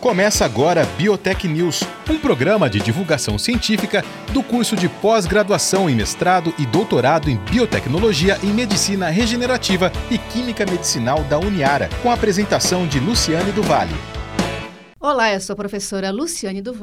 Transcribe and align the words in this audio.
Começa 0.00 0.44
agora 0.44 0.84
Biotech 0.98 1.48
News, 1.48 1.82
um 2.08 2.18
programa 2.18 2.68
de 2.68 2.78
divulgação 2.78 3.38
científica 3.38 4.04
do 4.32 4.42
curso 4.42 4.76
de 4.76 4.88
pós-graduação 4.88 5.88
em 5.88 5.96
mestrado 5.96 6.54
e 6.58 6.66
doutorado 6.66 7.30
em 7.30 7.36
biotecnologia 7.36 8.38
e 8.42 8.46
medicina 8.46 9.08
regenerativa 9.08 9.90
e 10.10 10.18
química 10.18 10.66
medicinal 10.66 11.24
da 11.24 11.38
Uniara, 11.38 11.88
com 12.02 12.10
a 12.10 12.14
apresentação 12.14 12.86
de 12.86 13.00
Luciane 13.00 13.50
do. 13.52 13.62
Olá, 15.00 15.32
eu 15.32 15.40
sou 15.40 15.54
a 15.54 15.56
professora 15.56 16.10
Luciane 16.10 16.60
do 16.60 16.74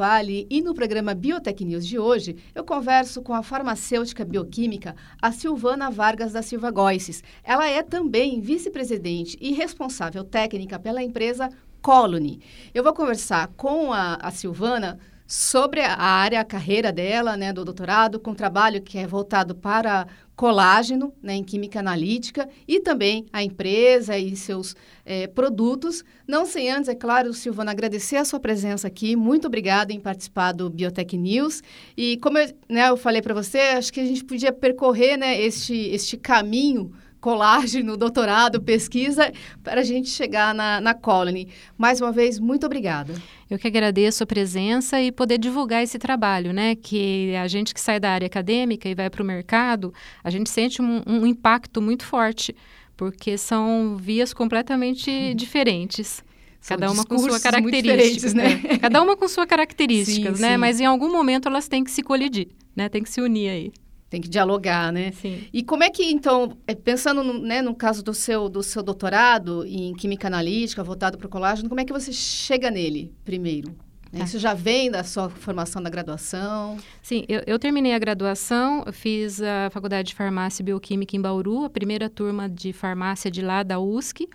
e 0.49 0.61
no 0.61 0.73
programa 0.73 1.13
Biotech 1.13 1.63
News 1.63 1.85
de 1.85 1.99
hoje 1.99 2.35
eu 2.55 2.63
converso 2.63 3.21
com 3.21 3.33
a 3.33 3.43
farmacêutica 3.43 4.25
bioquímica 4.25 4.95
a 5.21 5.31
Silvana 5.31 5.91
Vargas 5.91 6.33
da 6.33 6.41
Silva 6.41 6.71
Goices. 6.71 7.23
Ela 7.43 7.69
é 7.69 7.83
também 7.83 8.41
vice-presidente 8.41 9.37
e 9.39 9.53
responsável 9.53 10.23
técnica 10.23 10.79
pela 10.79 11.03
empresa 11.03 11.49
Colony. 11.83 12.39
Eu 12.73 12.81
vou 12.81 12.93
conversar 12.93 13.49
com 13.57 13.91
a, 13.91 14.15
a 14.15 14.31
Silvana 14.31 14.97
sobre 15.27 15.81
a 15.81 16.01
área, 16.01 16.39
a 16.39 16.45
carreira 16.45 16.91
dela, 16.91 17.35
né, 17.35 17.51
do 17.51 17.65
doutorado, 17.65 18.19
com 18.19 18.33
trabalho 18.33 18.81
que 18.81 18.97
é 18.97 19.05
voltado 19.05 19.53
para 19.53 20.07
colágeno, 20.35 21.13
né, 21.21 21.35
em 21.35 21.43
química 21.43 21.79
analítica, 21.79 22.47
e 22.67 22.79
também 22.79 23.25
a 23.33 23.43
empresa 23.43 24.17
e 24.17 24.35
seus 24.35 24.75
é, 25.05 25.27
produtos. 25.27 26.03
Não 26.27 26.45
sem 26.45 26.71
antes, 26.71 26.87
é 26.87 26.95
claro, 26.95 27.33
Silvana, 27.33 27.71
agradecer 27.71 28.15
a 28.15 28.25
sua 28.25 28.39
presença 28.39 28.87
aqui. 28.87 29.15
Muito 29.15 29.47
obrigada 29.47 29.91
em 29.91 29.99
participar 29.99 30.53
do 30.53 30.69
Biotech 30.69 31.17
News. 31.17 31.61
E 31.97 32.17
como 32.17 32.37
eu, 32.37 32.47
né, 32.69 32.89
eu 32.89 32.97
falei 32.97 33.21
para 33.21 33.33
você, 33.33 33.59
acho 33.59 33.91
que 33.91 33.99
a 33.99 34.05
gente 34.05 34.23
podia 34.23 34.53
percorrer 34.53 35.17
né, 35.17 35.39
este, 35.39 35.73
este 35.73 36.15
caminho 36.15 36.93
colágeno, 37.23 37.95
doutorado, 37.95 38.61
pesquisa, 38.61 39.31
para 39.63 39.79
a 39.79 39.83
gente 39.85 40.09
chegar 40.09 40.53
na, 40.53 40.81
na 40.81 40.93
Colony. 40.93 41.47
Mais 41.77 42.01
uma 42.01 42.11
vez, 42.11 42.37
muito 42.37 42.65
obrigada. 42.65 43.13
Eu 43.49 43.57
que 43.57 43.65
agradeço 43.65 44.23
a 44.23 44.27
presença 44.27 45.01
e 45.01 45.09
poder 45.09 45.37
divulgar 45.37 45.81
esse 45.81 45.97
trabalho, 45.97 46.51
né? 46.51 46.75
Que 46.75 47.33
a 47.37 47.47
gente 47.47 47.73
que 47.73 47.79
sai 47.79 47.97
da 47.97 48.11
área 48.11 48.25
acadêmica 48.25 48.89
e 48.89 48.93
vai 48.93 49.09
para 49.09 49.23
o 49.23 49.25
mercado, 49.25 49.93
a 50.21 50.29
gente 50.29 50.49
sente 50.49 50.81
um, 50.81 51.01
um, 51.07 51.25
impacto 51.25 51.81
muito 51.81 52.05
forte, 52.05 52.53
porque 52.97 53.37
são 53.37 53.95
vias 53.95 54.33
completamente 54.33 55.09
hum. 55.09 55.33
diferentes. 55.33 56.21
Cada 56.67 56.91
uma 56.91 57.05
com 57.05 57.17
sua 57.17 57.39
característica, 57.39 58.33
né? 58.33 58.59
né? 58.61 58.77
Cada 58.79 59.01
uma 59.01 59.15
com 59.15 59.29
sua 59.29 59.47
características, 59.47 60.39
né? 60.41 60.57
Mas 60.57 60.81
em 60.81 60.85
algum 60.85 61.09
momento 61.09 61.47
elas 61.47 61.69
têm 61.69 61.85
que 61.85 61.91
se 61.91 62.03
colidir, 62.03 62.49
né? 62.75 62.89
Tem 62.89 63.01
que 63.01 63.09
se 63.09 63.21
unir 63.21 63.47
aí. 63.47 63.71
Tem 64.13 64.21
que 64.21 64.29
dialogar, 64.29 64.93
né? 64.93 65.11
Sim. 65.11 65.47
E 65.51 65.63
como 65.63 65.83
é 65.83 65.89
que, 65.89 66.03
então, 66.03 66.55
é, 66.67 66.75
pensando 66.75 67.23
no, 67.23 67.39
né, 67.39 67.63
no 67.63 67.73
caso 67.73 68.03
do 68.03 68.13
seu, 68.13 68.47
do 68.47 68.61
seu 68.61 68.83
doutorado 68.83 69.65
em 69.65 69.91
química 69.95 70.27
analítica, 70.27 70.83
voltado 70.83 71.17
para 71.17 71.25
o 71.25 71.29
colágeno, 71.31 71.67
como 71.67 71.81
é 71.81 71.83
que 71.83 71.91
você 71.91 72.13
chega 72.13 72.69
nele 72.69 73.11
primeiro? 73.25 73.75
Tá. 74.11 74.23
Isso 74.23 74.37
já 74.37 74.53
vem 74.53 74.91
da 74.91 75.03
sua 75.03 75.31
formação 75.31 75.81
da 75.81 75.89
graduação? 75.89 76.77
Sim, 77.01 77.25
eu, 77.27 77.41
eu, 77.47 77.57
terminei 77.57 77.95
a 77.95 77.97
graduação, 77.97 78.85
fiz 78.91 79.41
a 79.41 79.71
faculdade 79.71 80.09
de 80.09 80.13
farmácia 80.13 80.61
e 80.61 80.65
bioquímica 80.65 81.17
em 81.17 81.19
Bauru, 81.19 81.65
a 81.65 81.69
primeira 81.71 82.07
turma 82.07 82.47
de 82.47 82.71
farmácia 82.71 83.31
de 83.31 83.41
lá 83.41 83.63
da 83.63 83.79
USC. 83.79 84.29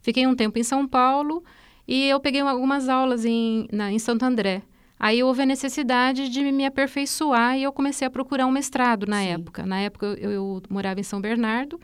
Fiquei 0.00 0.24
um 0.24 0.36
tempo 0.36 0.56
em 0.56 0.62
São 0.62 0.86
Paulo 0.86 1.42
e 1.88 2.08
eu 2.08 2.20
peguei 2.20 2.42
algumas 2.42 2.88
aulas 2.88 3.24
em, 3.24 3.66
na, 3.72 3.90
em 3.90 3.98
Santo 3.98 4.24
André. 4.24 4.62
Aí 4.98 5.22
houve 5.22 5.42
a 5.42 5.46
necessidade 5.46 6.28
de 6.28 6.40
me 6.50 6.64
aperfeiçoar 6.64 7.58
e 7.58 7.62
eu 7.62 7.72
comecei 7.72 8.06
a 8.06 8.10
procurar 8.10 8.46
um 8.46 8.50
mestrado 8.50 9.06
na 9.06 9.20
Sim. 9.20 9.28
época. 9.28 9.66
Na 9.66 9.80
época 9.80 10.06
eu, 10.18 10.30
eu, 10.30 10.62
morava 10.70 11.00
em 11.00 11.02
São 11.02 11.20
Bernardo 11.20 11.78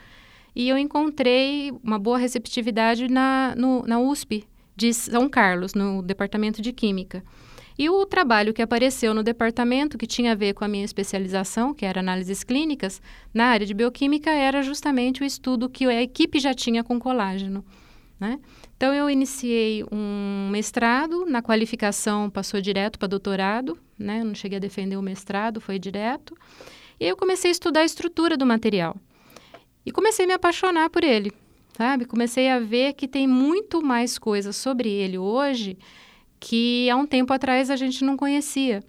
e 0.56 0.68
eu 0.68 0.78
encontrei 0.78 1.72
uma 1.82 1.98
boa 1.98 2.18
receptividade 2.18 3.08
na, 3.08 3.54
no, 3.56 3.82
na 3.86 3.98
USP 3.98 4.46
de 4.74 4.92
São 4.94 5.28
Carlos, 5.28 5.74
no 5.74 6.02
departamento 6.02 6.62
de 6.62 6.72
Química. 6.72 7.22
E 7.78 7.88
o 7.88 8.04
trabalho 8.04 8.52
que 8.52 8.62
apareceu 8.62 9.14
no 9.14 9.22
departamento, 9.22 9.96
que 9.96 10.06
tinha 10.06 10.32
a 10.32 10.34
ver 10.34 10.54
com 10.54 10.64
a 10.64 10.68
minha 10.68 10.84
especialização, 10.84 11.72
que 11.72 11.86
era 11.86 12.00
análises 12.00 12.44
clínicas, 12.44 13.00
na 13.32 13.46
área 13.46 13.66
de 13.66 13.74
bioquímica, 13.74 14.30
era 14.30 14.62
justamente 14.62 15.22
o 15.22 15.24
estudo 15.24 15.68
que 15.68 15.86
a 15.86 16.02
equipe 16.02 16.38
já 16.38 16.52
tinha 16.52 16.84
com 16.84 16.98
colágeno. 16.98 17.64
Né? 18.22 18.38
Então, 18.76 18.94
eu 18.94 19.10
iniciei 19.10 19.82
um 19.90 20.48
mestrado, 20.48 21.26
na 21.26 21.42
qualificação 21.42 22.30
passou 22.30 22.60
direto 22.60 22.96
para 22.96 23.08
doutorado, 23.08 23.76
né? 23.98 24.22
não 24.22 24.32
cheguei 24.32 24.58
a 24.58 24.60
defender 24.60 24.96
o 24.96 25.02
mestrado, 25.02 25.60
foi 25.60 25.76
direto. 25.76 26.32
E 27.00 27.04
eu 27.04 27.16
comecei 27.16 27.50
a 27.50 27.50
estudar 27.50 27.80
a 27.80 27.84
estrutura 27.84 28.36
do 28.36 28.46
material. 28.46 28.96
E 29.84 29.90
comecei 29.90 30.24
a 30.24 30.28
me 30.28 30.34
apaixonar 30.34 30.88
por 30.88 31.02
ele, 31.02 31.32
sabe? 31.76 32.04
Comecei 32.04 32.48
a 32.48 32.60
ver 32.60 32.92
que 32.92 33.08
tem 33.08 33.26
muito 33.26 33.82
mais 33.82 34.16
coisas 34.20 34.54
sobre 34.54 34.88
ele 34.88 35.18
hoje 35.18 35.76
que 36.38 36.88
há 36.90 36.96
um 36.96 37.06
tempo 37.06 37.32
atrás 37.32 37.70
a 37.70 37.76
gente 37.76 38.04
não 38.04 38.16
conhecia. 38.16 38.84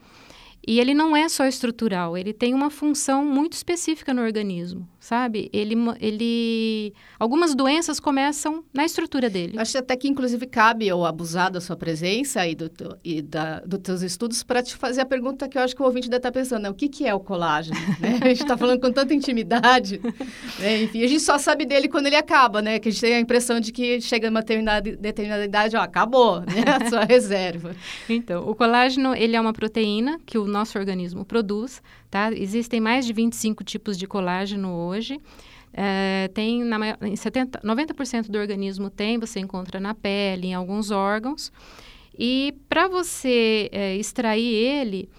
E 0.66 0.80
ele 0.80 0.94
não 0.94 1.16
é 1.16 1.28
só 1.28 1.46
estrutural, 1.46 2.18
ele 2.18 2.32
tem 2.32 2.54
uma 2.54 2.70
função 2.70 3.26
muito 3.26 3.54
específica 3.54 4.14
no 4.14 4.22
organismo, 4.22 4.88
sabe? 4.98 5.50
Ele, 5.52 5.76
ele, 6.00 6.94
algumas 7.20 7.54
doenças 7.54 8.00
começam 8.00 8.64
na 8.74 8.86
estrutura 8.86 9.30
dele. 9.30 9.60
Acho 9.60 9.78
até 9.78 9.98
que, 9.98 10.08
inclusive, 10.08 10.46
cabe 10.46 10.90
ao 10.90 11.06
abusar 11.06 11.52
da 11.52 11.60
sua 11.60 11.76
presença 11.76 12.48
e, 12.48 12.56
do, 12.56 12.72
e 13.04 13.22
da, 13.22 13.60
dos 13.60 13.80
teus 13.80 14.02
estudos 14.02 14.42
para 14.42 14.64
te 14.64 14.74
fazer 14.76 15.02
a 15.02 15.06
pergunta 15.06 15.50
que 15.50 15.58
eu 15.58 15.62
acho 15.62 15.76
que 15.76 15.82
o 15.82 15.86
ouvinte 15.86 16.10
deve 16.10 16.20
estar 16.20 16.32
pensando, 16.32 16.64
né? 16.64 16.70
o 16.70 16.74
que, 16.74 16.88
que 16.88 17.06
é 17.06 17.14
o 17.14 17.20
colágeno? 17.20 17.78
né? 18.00 18.20
A 18.22 18.28
gente 18.30 18.44
está 18.44 18.56
falando 18.56 18.80
com 18.80 18.92
tanta 18.92 19.14
intimidade, 19.14 20.00
né? 20.60 20.84
enfim, 20.84 21.04
a 21.04 21.08
gente 21.08 21.22
só 21.22 21.38
sabe 21.38 21.66
dele 21.66 21.90
quando 21.90 22.08
ele 22.08 22.16
acaba, 22.16 22.62
né? 22.62 22.80
Que 22.80 22.88
a 22.88 22.92
gente 22.92 23.02
tem 23.02 23.16
a 23.16 23.20
impressão 23.20 23.60
de 23.60 23.74
que 23.74 24.00
chega 24.00 24.30
uma 24.30 24.40
determinada, 24.40 24.96
determinada 24.96 25.44
idade, 25.44 25.76
ó, 25.76 25.82
acabou, 25.82 26.40
né? 26.40 26.64
A 26.82 26.90
sua 26.90 27.04
reserva. 27.06 27.76
Então, 28.08 28.48
o 28.50 28.56
colágeno, 28.56 29.14
ele 29.14 29.36
é 29.36 29.42
uma 29.42 29.52
proteína 29.52 30.18
que 30.26 30.38
o 30.38 30.53
nosso 30.54 30.78
organismo 30.78 31.26
produz, 31.26 31.82
tá? 32.10 32.32
Existem 32.32 32.80
mais 32.80 33.06
de 33.06 33.12
25 33.12 33.64
tipos 33.64 33.98
de 33.98 34.08
colágeno 34.08 34.72
hoje. 34.74 35.20
É, 35.74 36.30
tem 36.34 36.64
na, 36.64 36.78
em 37.02 37.16
70, 37.16 37.60
90% 37.62 38.30
do 38.30 38.38
organismo 38.38 38.92
tem, 38.92 39.18
você 39.18 39.40
encontra 39.40 39.80
na 39.80 39.96
pele, 39.96 40.48
em 40.48 40.54
alguns 40.54 40.92
órgãos. 40.92 41.52
E 42.18 42.54
para 42.70 42.88
você 42.88 43.70
é, 43.72 43.96
extrair 43.98 44.54
ele, 44.54 45.10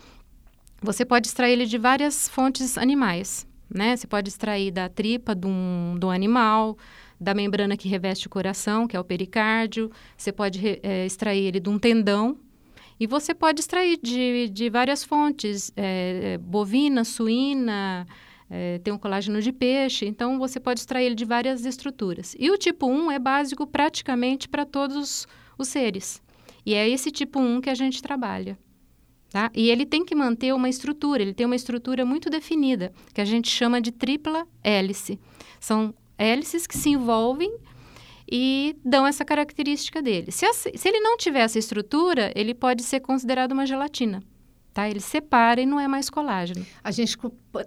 você 0.81 1.05
pode 1.05 1.27
extrair 1.27 1.55
ele 1.55 1.67
de 1.67 1.77
várias 1.77 2.29
fontes 2.29 2.79
animais, 2.79 3.47
né? 3.69 3.97
Você 3.97 4.07
pode 4.07 4.29
extrair 4.29 4.71
da 4.71 4.89
tripa 4.89 5.35
de 5.35 5.47
um, 5.47 5.97
do 5.99 6.09
animal, 6.09 6.79
da 7.21 7.35
membrana 7.35 7.77
que 7.77 7.89
reveste 7.89 8.27
o 8.27 8.31
coração, 8.31 8.87
que 8.87 8.97
é 8.97 9.01
o 9.01 9.05
pericárdio. 9.05 9.91
Você 10.17 10.31
pode 10.31 10.81
é, 10.83 11.05
extrair 11.05 11.47
ele 11.47 11.59
de 11.59 11.69
um 11.69 11.79
tendão, 11.79 12.37
e 12.99 13.07
você 13.07 13.35
pode 13.35 13.61
extrair 13.61 13.99
de, 14.03 14.49
de 14.49 14.71
várias 14.71 15.03
fontes, 15.03 15.73
é, 15.77 16.35
é, 16.35 16.39
bovina, 16.39 17.05
suína, 17.05 18.07
é, 18.49 18.79
tem 18.79 18.93
um 18.93 18.99
colágeno 18.99 19.41
de 19.41 19.53
peixe, 19.53 20.07
então 20.07 20.39
você 20.39 20.61
pode 20.61 20.81
extrair 20.81 21.07
ele 21.07 21.15
de 21.15 21.25
várias 21.25 21.65
estruturas. 21.65 22.37
E 22.39 22.51
o 22.51 22.59
tipo 22.59 22.87
1 22.87 23.11
é 23.11 23.19
básico 23.19 23.67
praticamente 23.67 24.49
para 24.49 24.65
todos 24.65 25.27
os 25.59 25.69
seres. 25.69 26.23
E 26.65 26.75
é 26.75 26.89
esse 26.89 27.11
tipo 27.11 27.41
1 27.41 27.61
que 27.61 27.71
a 27.71 27.75
gente 27.75 28.03
trabalha. 28.03 28.59
Tá? 29.29 29.51
E 29.53 29.69
ele 29.69 29.85
tem 29.85 30.05
que 30.05 30.15
manter 30.15 30.55
uma 30.55 30.69
estrutura, 30.69 31.21
ele 31.21 31.35
tem 31.35 31.45
uma 31.45 31.57
estrutura 31.57 32.05
muito 32.05 32.31
definida, 32.31 32.93
que 33.13 33.21
a 33.21 33.25
gente 33.25 33.51
chama 33.51 33.81
de 33.81 33.91
tripla 33.91 34.47
hélice. 34.63 35.19
São 35.59 35.93
hélices 36.17 36.69
que 36.69 36.79
se 36.79 36.91
envolvem 36.91 37.53
e 38.31 38.77
dão 38.85 39.07
essa 39.07 39.25
característica 39.25 40.03
dele. 40.03 40.31
Se, 40.31 40.51
se 40.53 40.89
ele 40.89 41.01
não 41.01 41.17
tiver 41.17 41.41
essa 41.41 41.59
estrutura, 41.59 42.33
ele 42.35 42.55
pode 42.55 42.83
ser 42.83 43.01
considerado 43.01 43.53
uma 43.53 43.67
gelatina. 43.67 44.23
Tá? 44.73 44.91
Ele 44.91 44.99
separa 44.99 45.61
e 45.61 45.67
não 45.67 45.79
é 45.79 45.87
mais 45.87 46.11
colágeno. 46.11 46.67
A 46.83 46.91
gente, 46.91 47.17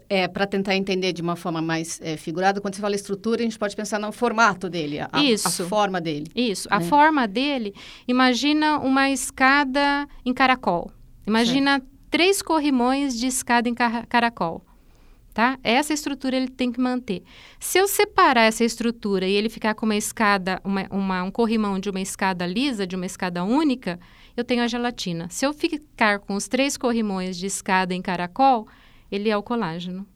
é, 0.10 0.28
para 0.28 0.46
tentar 0.46 0.76
entender 0.76 1.14
de 1.14 1.22
uma 1.22 1.38
forma 1.38 1.62
mais 1.62 2.02
é, 2.02 2.18
figurada, 2.18 2.60
quando 2.60 2.76
você 2.76 2.82
fala 2.82 2.96
estrutura, 2.96 3.40
a 3.40 3.44
gente 3.44 3.58
pode 3.58 3.78
pensar 3.78 3.98
no 3.98 4.12
formato 4.12 4.70
dele, 4.70 5.00
a, 5.00 5.10
Isso. 5.24 5.48
a 5.48 5.68
forma 5.68 6.02
dele. 6.02 6.30
Isso. 6.36 6.68
Né? 6.70 6.76
A 6.76 6.82
forma 6.82 7.26
dele, 7.26 7.74
imagina 8.06 8.78
uma 8.80 9.10
escada 9.10 10.06
em 10.26 10.34
caracol. 10.34 10.92
Imagina 11.26 11.80
certo. 11.80 11.88
três 12.12 12.42
corrimões 12.42 13.18
de 13.18 13.28
escada 13.28 13.70
em 13.70 13.74
car 13.74 14.06
caracol 14.08 14.67
tá? 15.38 15.60
Essa 15.64 15.94
estrutura 15.94 16.36
ele 16.36 16.48
tem 16.48 16.72
que 16.72 16.82
manter. 16.82 17.22
Se 17.60 17.78
eu 17.78 17.88
separar 17.88 18.46
essa 18.46 18.64
estrutura 18.64 19.28
e 19.28 19.34
ele 19.34 19.50
ficar 19.50 19.76
com 19.76 19.86
uma 19.86 19.96
escada, 19.96 20.60
uma, 20.64 20.88
uma, 20.90 21.22
um 21.22 21.30
corrimão 21.30 21.80
de 21.80 21.92
uma 21.92 22.02
escada 22.02 22.48
lisa, 22.48 22.88
de 22.88 22.96
uma 22.96 23.06
escada 23.06 23.44
única, 23.44 24.00
eu 24.36 24.44
tenho 24.44 24.64
a 24.64 24.68
gelatina. 24.68 25.28
Se 25.30 25.46
eu 25.46 25.54
ficar 25.54 26.18
com 26.18 26.34
os 26.34 26.48
três 26.48 26.76
corrimões 26.76 27.38
de 27.38 27.46
escada 27.46 27.94
em 27.94 28.02
caracol, 28.02 28.68
ele 29.12 29.30
é 29.30 29.38
o 29.38 29.44
colágeno. 29.44 30.08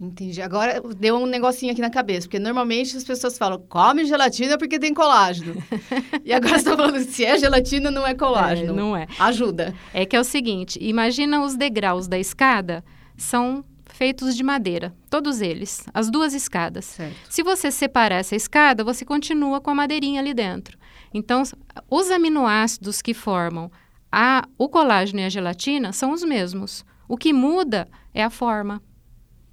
Entendi. 0.00 0.42
Agora 0.42 0.82
deu 0.98 1.14
um 1.14 1.26
negocinho 1.26 1.70
aqui 1.70 1.80
na 1.80 1.90
cabeça, 1.90 2.26
porque 2.26 2.40
normalmente 2.40 2.96
as 2.96 3.04
pessoas 3.04 3.38
falam, 3.38 3.64
come 3.68 4.04
gelatina 4.04 4.58
porque 4.58 4.80
tem 4.80 4.92
colágeno. 4.92 5.62
e 6.26 6.32
agora 6.32 6.58
você 6.58 6.68
está 6.68 6.76
falando, 6.76 6.98
se 7.04 7.24
é 7.24 7.38
gelatina, 7.38 7.88
não 7.88 8.04
é 8.04 8.14
colágeno. 8.14 8.72
É, 8.72 8.76
não 8.76 8.96
é. 8.96 9.06
Ajuda. 9.16 9.72
É 9.94 10.04
que 10.04 10.16
é 10.16 10.20
o 10.20 10.24
seguinte, 10.24 10.76
imagina 10.82 11.40
os 11.40 11.54
degraus 11.54 12.08
da 12.08 12.18
escada, 12.18 12.82
são 13.16 13.64
feitos 14.00 14.34
de 14.34 14.42
madeira, 14.42 14.94
todos 15.10 15.42
eles, 15.42 15.84
as 15.92 16.10
duas 16.10 16.32
escadas. 16.32 16.86
Certo. 16.86 17.14
Se 17.28 17.42
você 17.42 17.70
separar 17.70 18.16
essa 18.16 18.34
escada, 18.34 18.82
você 18.82 19.04
continua 19.04 19.60
com 19.60 19.68
a 19.68 19.74
madeirinha 19.74 20.22
ali 20.22 20.32
dentro. 20.32 20.78
Então, 21.12 21.42
os 21.90 22.10
aminoácidos 22.10 23.02
que 23.02 23.12
formam 23.12 23.70
a, 24.10 24.48
o 24.56 24.70
colágeno 24.70 25.20
e 25.20 25.24
a 25.24 25.28
gelatina 25.28 25.92
são 25.92 26.12
os 26.12 26.24
mesmos. 26.24 26.82
O 27.06 27.14
que 27.14 27.30
muda 27.30 27.86
é 28.14 28.24
a 28.24 28.30
forma. 28.30 28.82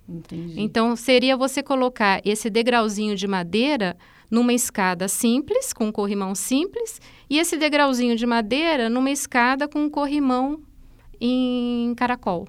Entendi. 0.08 0.62
Então, 0.62 0.96
seria 0.96 1.36
você 1.36 1.62
colocar 1.62 2.22
esse 2.24 2.50
degrauzinho 2.50 3.18
de 3.18 3.28
madeira 3.28 3.98
numa 4.32 4.54
escada 4.54 5.10
simples, 5.10 5.74
com 5.74 5.88
um 5.88 5.92
corrimão 5.92 6.34
simples, 6.34 7.02
e 7.30 7.38
esse 7.38 7.58
degrauzinho 7.58 8.16
de 8.16 8.26
madeira 8.26 8.90
numa 8.90 9.12
escada 9.12 9.68
com 9.68 9.80
um 9.80 9.90
corrimão 9.90 10.62
em 11.20 11.94
caracol. 11.96 12.48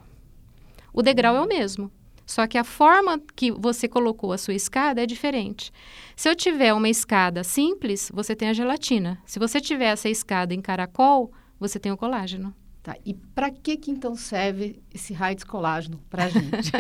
O 0.93 1.03
degrau 1.03 1.37
é 1.37 1.41
o 1.41 1.47
mesmo, 1.47 1.91
só 2.29 2.47
que 2.47 2.59
a 2.59 2.65
forma 2.65 3.19
que 3.35 3.51
você 3.51 3.89
colocou 3.89 4.35
a 4.35 4.39
sua 4.39 4.53
escada 4.53 5.03
é 5.03 5.07
diferente. 5.07 5.73
Se 6.15 6.29
eu 6.29 6.37
tiver 6.37 6.75
uma 6.75 6.89
escada 6.89 7.43
simples, 7.43 8.13
você 8.13 8.37
tem 8.37 8.51
a 8.51 8.53
gelatina. 8.53 9.19
Se 9.25 9.39
você 9.39 9.61
tiver 9.61 9.87
essa 9.87 10.11
escada 10.11 10.53
em 10.53 10.61
caracol, 10.61 11.33
você 11.59 11.79
tem 11.79 11.91
o 11.91 11.97
colágeno. 11.97 12.55
Tá. 12.83 12.97
E 13.05 13.15
para 13.15 13.51
que 13.51 13.79
que 13.79 13.91
então 13.91 14.15
serve 14.15 14.79
esse 14.95 15.15
raio 15.15 15.37
de 15.37 15.47
colágeno 15.47 16.01
para 16.11 16.25
a 16.25 16.29
gente? 16.29 16.71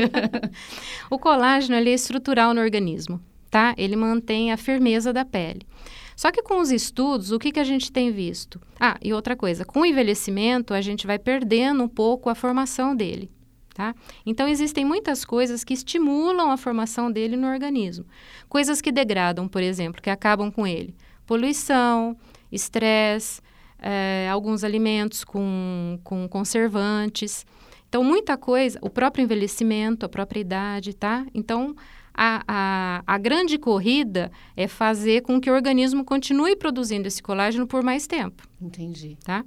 o 1.11 1.19
colágeno 1.19 1.77
ele 1.77 1.91
é 1.91 1.95
estrutural 1.95 2.53
no 2.53 2.61
organismo, 2.61 3.19
tá? 3.51 3.75
Ele 3.79 3.97
mantém 3.97 4.53
a 4.53 4.57
firmeza 4.59 5.15
da 5.15 5.25
pele. 5.25 5.67
Só 6.15 6.31
que 6.31 6.43
com 6.43 6.61
os 6.61 6.71
estudos, 6.71 7.33
o 7.33 7.39
que, 7.39 7.53
que 7.53 7.61
a 7.61 7.65
gente 7.65 7.91
tem 7.91 8.11
visto? 8.11 8.61
Ah, 8.79 8.99
e 9.01 9.15
outra 9.15 9.35
coisa, 9.35 9.65
com 9.65 9.81
o 9.81 9.87
envelhecimento, 9.87 10.75
a 10.75 10.81
gente 10.83 11.07
vai 11.07 11.19
perdendo 11.19 11.85
um 11.85 11.89
pouco 11.89 12.29
a 12.29 12.35
formação 12.35 12.95
dele. 12.95 13.31
Tá? 13.79 13.95
Então, 14.27 14.49
existem 14.49 14.85
muitas 14.85 15.25
coisas 15.25 15.63
que 15.63 15.73
estimulam 15.73 16.51
a 16.51 16.57
formação 16.57 17.13
dele 17.13 17.37
no 17.37 17.47
organismo. 17.47 18.05
Coisas 18.49 18.81
que 18.81 18.91
degradam, 18.91 19.47
por 19.47 19.63
exemplo, 19.63 20.03
que 20.03 20.11
acabam 20.11 20.51
com 20.51 20.67
ele. 20.67 20.97
Poluição, 21.25 22.17
estresse, 22.51 23.41
é, 23.79 24.29
alguns 24.33 24.65
alimentos 24.65 25.23
com, 25.23 26.01
com 26.03 26.29
conservantes. 26.29 27.47
Então, 27.89 28.03
muita 28.03 28.37
coisa, 28.37 28.81
o 28.83 28.91
próprio 28.91 29.23
envelhecimento, 29.23 30.05
a 30.05 30.09
própria 30.09 30.41
idade, 30.41 30.93
tá? 30.93 31.25
Então, 31.33 31.77
a, 32.13 32.43
a, 32.49 33.03
a 33.07 33.17
grande 33.17 33.59
corrida 33.59 34.33
é 34.57 34.67
fazer 34.67 35.23
com 35.23 35.41
que 35.41 35.49
o 35.49 35.55
organismo 35.55 36.05
continue 36.05 36.57
produzindo 36.57 37.07
esse 37.07 37.23
colágeno 37.23 37.65
por 37.65 37.85
mais 37.85 38.09
tempo. 38.09 38.43
Entendi. 38.61 39.17
Tá? 39.25 39.45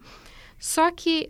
Só 0.57 0.89
que 0.89 1.29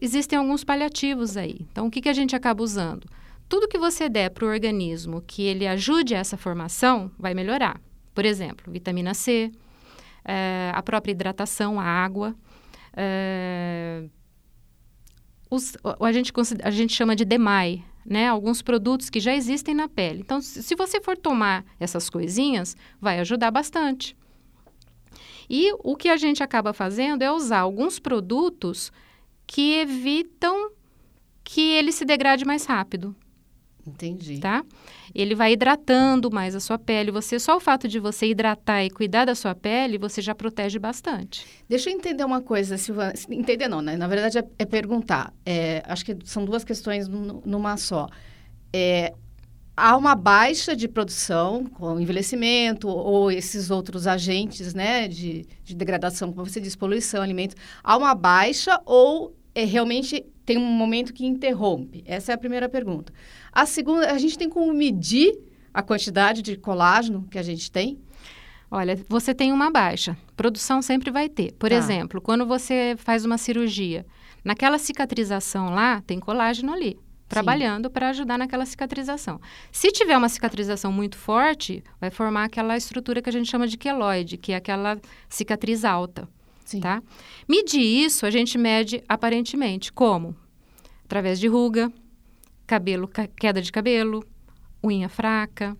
existem 0.00 0.38
alguns 0.38 0.64
paliativos 0.64 1.36
aí. 1.36 1.66
Então, 1.70 1.86
o 1.86 1.90
que, 1.90 2.00
que 2.00 2.08
a 2.08 2.12
gente 2.12 2.34
acaba 2.34 2.62
usando? 2.62 3.06
Tudo 3.48 3.68
que 3.68 3.78
você 3.78 4.08
der 4.08 4.30
para 4.30 4.44
o 4.44 4.48
organismo 4.48 5.22
que 5.26 5.42
ele 5.42 5.66
ajude 5.66 6.14
essa 6.14 6.36
formação 6.36 7.10
vai 7.18 7.34
melhorar. 7.34 7.80
Por 8.14 8.24
exemplo, 8.24 8.70
vitamina 8.70 9.14
C, 9.14 9.50
é, 10.24 10.70
a 10.74 10.82
própria 10.82 11.12
hidratação, 11.12 11.80
a 11.80 11.84
água. 11.84 12.34
É, 12.94 14.04
os, 15.50 15.76
a, 16.00 16.12
gente, 16.12 16.32
a 16.62 16.70
gente 16.70 16.92
chama 16.92 17.16
de 17.16 17.24
DEMAI, 17.24 17.82
né? 18.04 18.28
Alguns 18.28 18.60
produtos 18.60 19.08
que 19.08 19.20
já 19.20 19.34
existem 19.34 19.74
na 19.74 19.88
pele. 19.88 20.20
Então, 20.20 20.40
se 20.42 20.74
você 20.74 21.00
for 21.00 21.16
tomar 21.16 21.64
essas 21.80 22.10
coisinhas, 22.10 22.76
vai 23.00 23.18
ajudar 23.20 23.50
bastante. 23.50 24.16
E 25.48 25.72
o 25.78 25.96
que 25.96 26.08
a 26.08 26.16
gente 26.18 26.42
acaba 26.42 26.74
fazendo 26.74 27.22
é 27.22 27.32
usar 27.32 27.60
alguns 27.60 27.98
produtos 27.98 28.92
que 29.48 29.80
evitam 29.80 30.70
que 31.42 31.72
ele 31.72 31.90
se 31.90 32.04
degrade 32.04 32.44
mais 32.44 32.66
rápido. 32.66 33.16
Entendi. 33.84 34.38
Tá? 34.38 34.62
Ele 35.14 35.34
vai 35.34 35.54
hidratando 35.54 36.30
mais 36.30 36.54
a 36.54 36.60
sua 36.60 36.78
pele. 36.78 37.10
Você 37.10 37.40
só 37.40 37.56
o 37.56 37.60
fato 37.60 37.88
de 37.88 37.98
você 37.98 38.26
hidratar 38.26 38.84
e 38.84 38.90
cuidar 38.90 39.24
da 39.24 39.34
sua 39.34 39.54
pele, 39.54 39.96
você 39.96 40.20
já 40.20 40.34
protege 40.34 40.78
bastante. 40.78 41.46
Deixa 41.66 41.88
eu 41.88 41.94
entender 41.94 42.22
uma 42.22 42.42
coisa, 42.42 42.76
Silvana. 42.76 43.14
Entender 43.30 43.66
não, 43.66 43.80
né? 43.80 43.96
Na 43.96 44.06
verdade 44.06 44.38
é, 44.38 44.44
é 44.58 44.66
perguntar. 44.66 45.32
É, 45.46 45.82
acho 45.86 46.04
que 46.04 46.18
são 46.24 46.44
duas 46.44 46.62
questões 46.64 47.08
numa 47.08 47.78
só. 47.78 48.06
É, 48.70 49.14
há 49.78 49.96
uma 49.96 50.14
baixa 50.14 50.74
de 50.74 50.88
produção 50.88 51.64
com 51.64 52.00
envelhecimento 52.00 52.88
ou 52.88 53.30
esses 53.30 53.70
outros 53.70 54.06
agentes, 54.06 54.74
né, 54.74 55.06
de, 55.06 55.46
de 55.62 55.74
degradação, 55.74 56.32
como 56.32 56.46
você 56.46 56.60
diz, 56.60 56.74
poluição, 56.74 57.22
alimentos. 57.22 57.56
Há 57.82 57.96
uma 57.96 58.14
baixa 58.14 58.80
ou 58.84 59.36
é, 59.54 59.64
realmente 59.64 60.24
tem 60.44 60.58
um 60.58 60.64
momento 60.64 61.12
que 61.12 61.24
interrompe? 61.24 62.02
Essa 62.06 62.32
é 62.32 62.34
a 62.34 62.38
primeira 62.38 62.68
pergunta. 62.68 63.12
A 63.52 63.64
segunda, 63.66 64.10
a 64.10 64.18
gente 64.18 64.36
tem 64.36 64.48
como 64.48 64.72
medir 64.74 65.38
a 65.72 65.82
quantidade 65.82 66.42
de 66.42 66.56
colágeno 66.56 67.26
que 67.30 67.38
a 67.38 67.42
gente 67.42 67.70
tem? 67.70 67.98
Olha, 68.70 68.98
você 69.08 69.34
tem 69.34 69.52
uma 69.52 69.70
baixa. 69.70 70.16
Produção 70.36 70.82
sempre 70.82 71.10
vai 71.10 71.28
ter. 71.28 71.52
Por 71.52 71.70
tá. 71.70 71.76
exemplo, 71.76 72.20
quando 72.20 72.44
você 72.44 72.94
faz 72.98 73.24
uma 73.24 73.38
cirurgia, 73.38 74.04
naquela 74.44 74.78
cicatrização 74.78 75.70
lá, 75.70 76.02
tem 76.02 76.18
colágeno 76.18 76.72
ali, 76.72 76.98
trabalhando 77.28 77.90
para 77.90 78.08
ajudar 78.08 78.38
naquela 78.38 78.64
cicatrização. 78.64 79.40
Se 79.70 79.92
tiver 79.92 80.16
uma 80.16 80.28
cicatrização 80.28 80.90
muito 80.90 81.16
forte, 81.16 81.84
vai 82.00 82.10
formar 82.10 82.44
aquela 82.44 82.76
estrutura 82.76 83.20
que 83.20 83.28
a 83.28 83.32
gente 83.32 83.50
chama 83.50 83.68
de 83.68 83.76
queloide, 83.76 84.38
que 84.38 84.52
é 84.52 84.56
aquela 84.56 84.98
cicatriz 85.28 85.84
alta. 85.84 86.28
Sim. 86.64 86.80
Tá? 86.80 87.02
Medir 87.48 87.80
isso, 87.80 88.26
a 88.26 88.30
gente 88.30 88.58
mede 88.58 89.02
aparentemente. 89.08 89.92
Como? 89.92 90.36
Através 91.04 91.38
de 91.38 91.48
ruga, 91.48 91.92
cabelo, 92.66 93.08
queda 93.38 93.62
de 93.62 93.72
cabelo, 93.72 94.22
unha 94.84 95.08
fraca, 95.08 95.76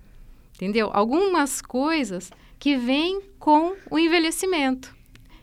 entendeu? 0.54 0.90
Algumas 0.92 1.60
coisas 1.60 2.30
que 2.58 2.76
vêm 2.76 3.20
com 3.38 3.74
o 3.90 3.98
envelhecimento. 3.98 4.97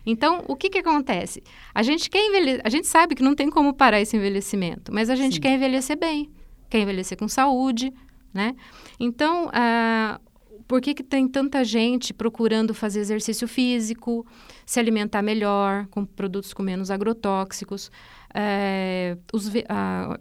Então, 0.05 0.43
o 0.47 0.55
que, 0.55 0.69
que 0.69 0.77
acontece? 0.77 1.41
A 1.73 1.81
gente 1.81 2.09
quer 2.09 2.23
envelhecer, 2.25 2.61
a 2.63 2.69
gente 2.69 2.87
sabe 2.87 3.15
que 3.15 3.23
não 3.23 3.33
tem 3.33 3.49
como 3.49 3.73
parar 3.73 3.99
esse 3.99 4.15
envelhecimento, 4.15 4.93
mas 4.93 5.09
a 5.09 5.15
gente 5.15 5.35
Sim. 5.35 5.41
quer 5.41 5.53
envelhecer 5.53 5.97
bem, 5.97 6.29
quer 6.69 6.79
envelhecer 6.79 7.17
com 7.17 7.27
saúde, 7.27 7.91
né? 8.33 8.55
Então, 8.99 9.49
ah, 9.53 10.19
por 10.67 10.81
que, 10.81 10.93
que 10.93 11.03
tem 11.03 11.27
tanta 11.27 11.63
gente 11.63 12.13
procurando 12.13 12.73
fazer 12.73 12.99
exercício 12.99 13.47
físico, 13.47 14.25
se 14.65 14.79
alimentar 14.79 15.21
melhor, 15.21 15.87
com 15.87 16.05
produtos 16.05 16.53
com 16.53 16.63
menos 16.63 16.89
agrotóxicos, 16.89 17.91
é, 18.33 19.17
os, 19.31 19.51
a, 19.69 20.19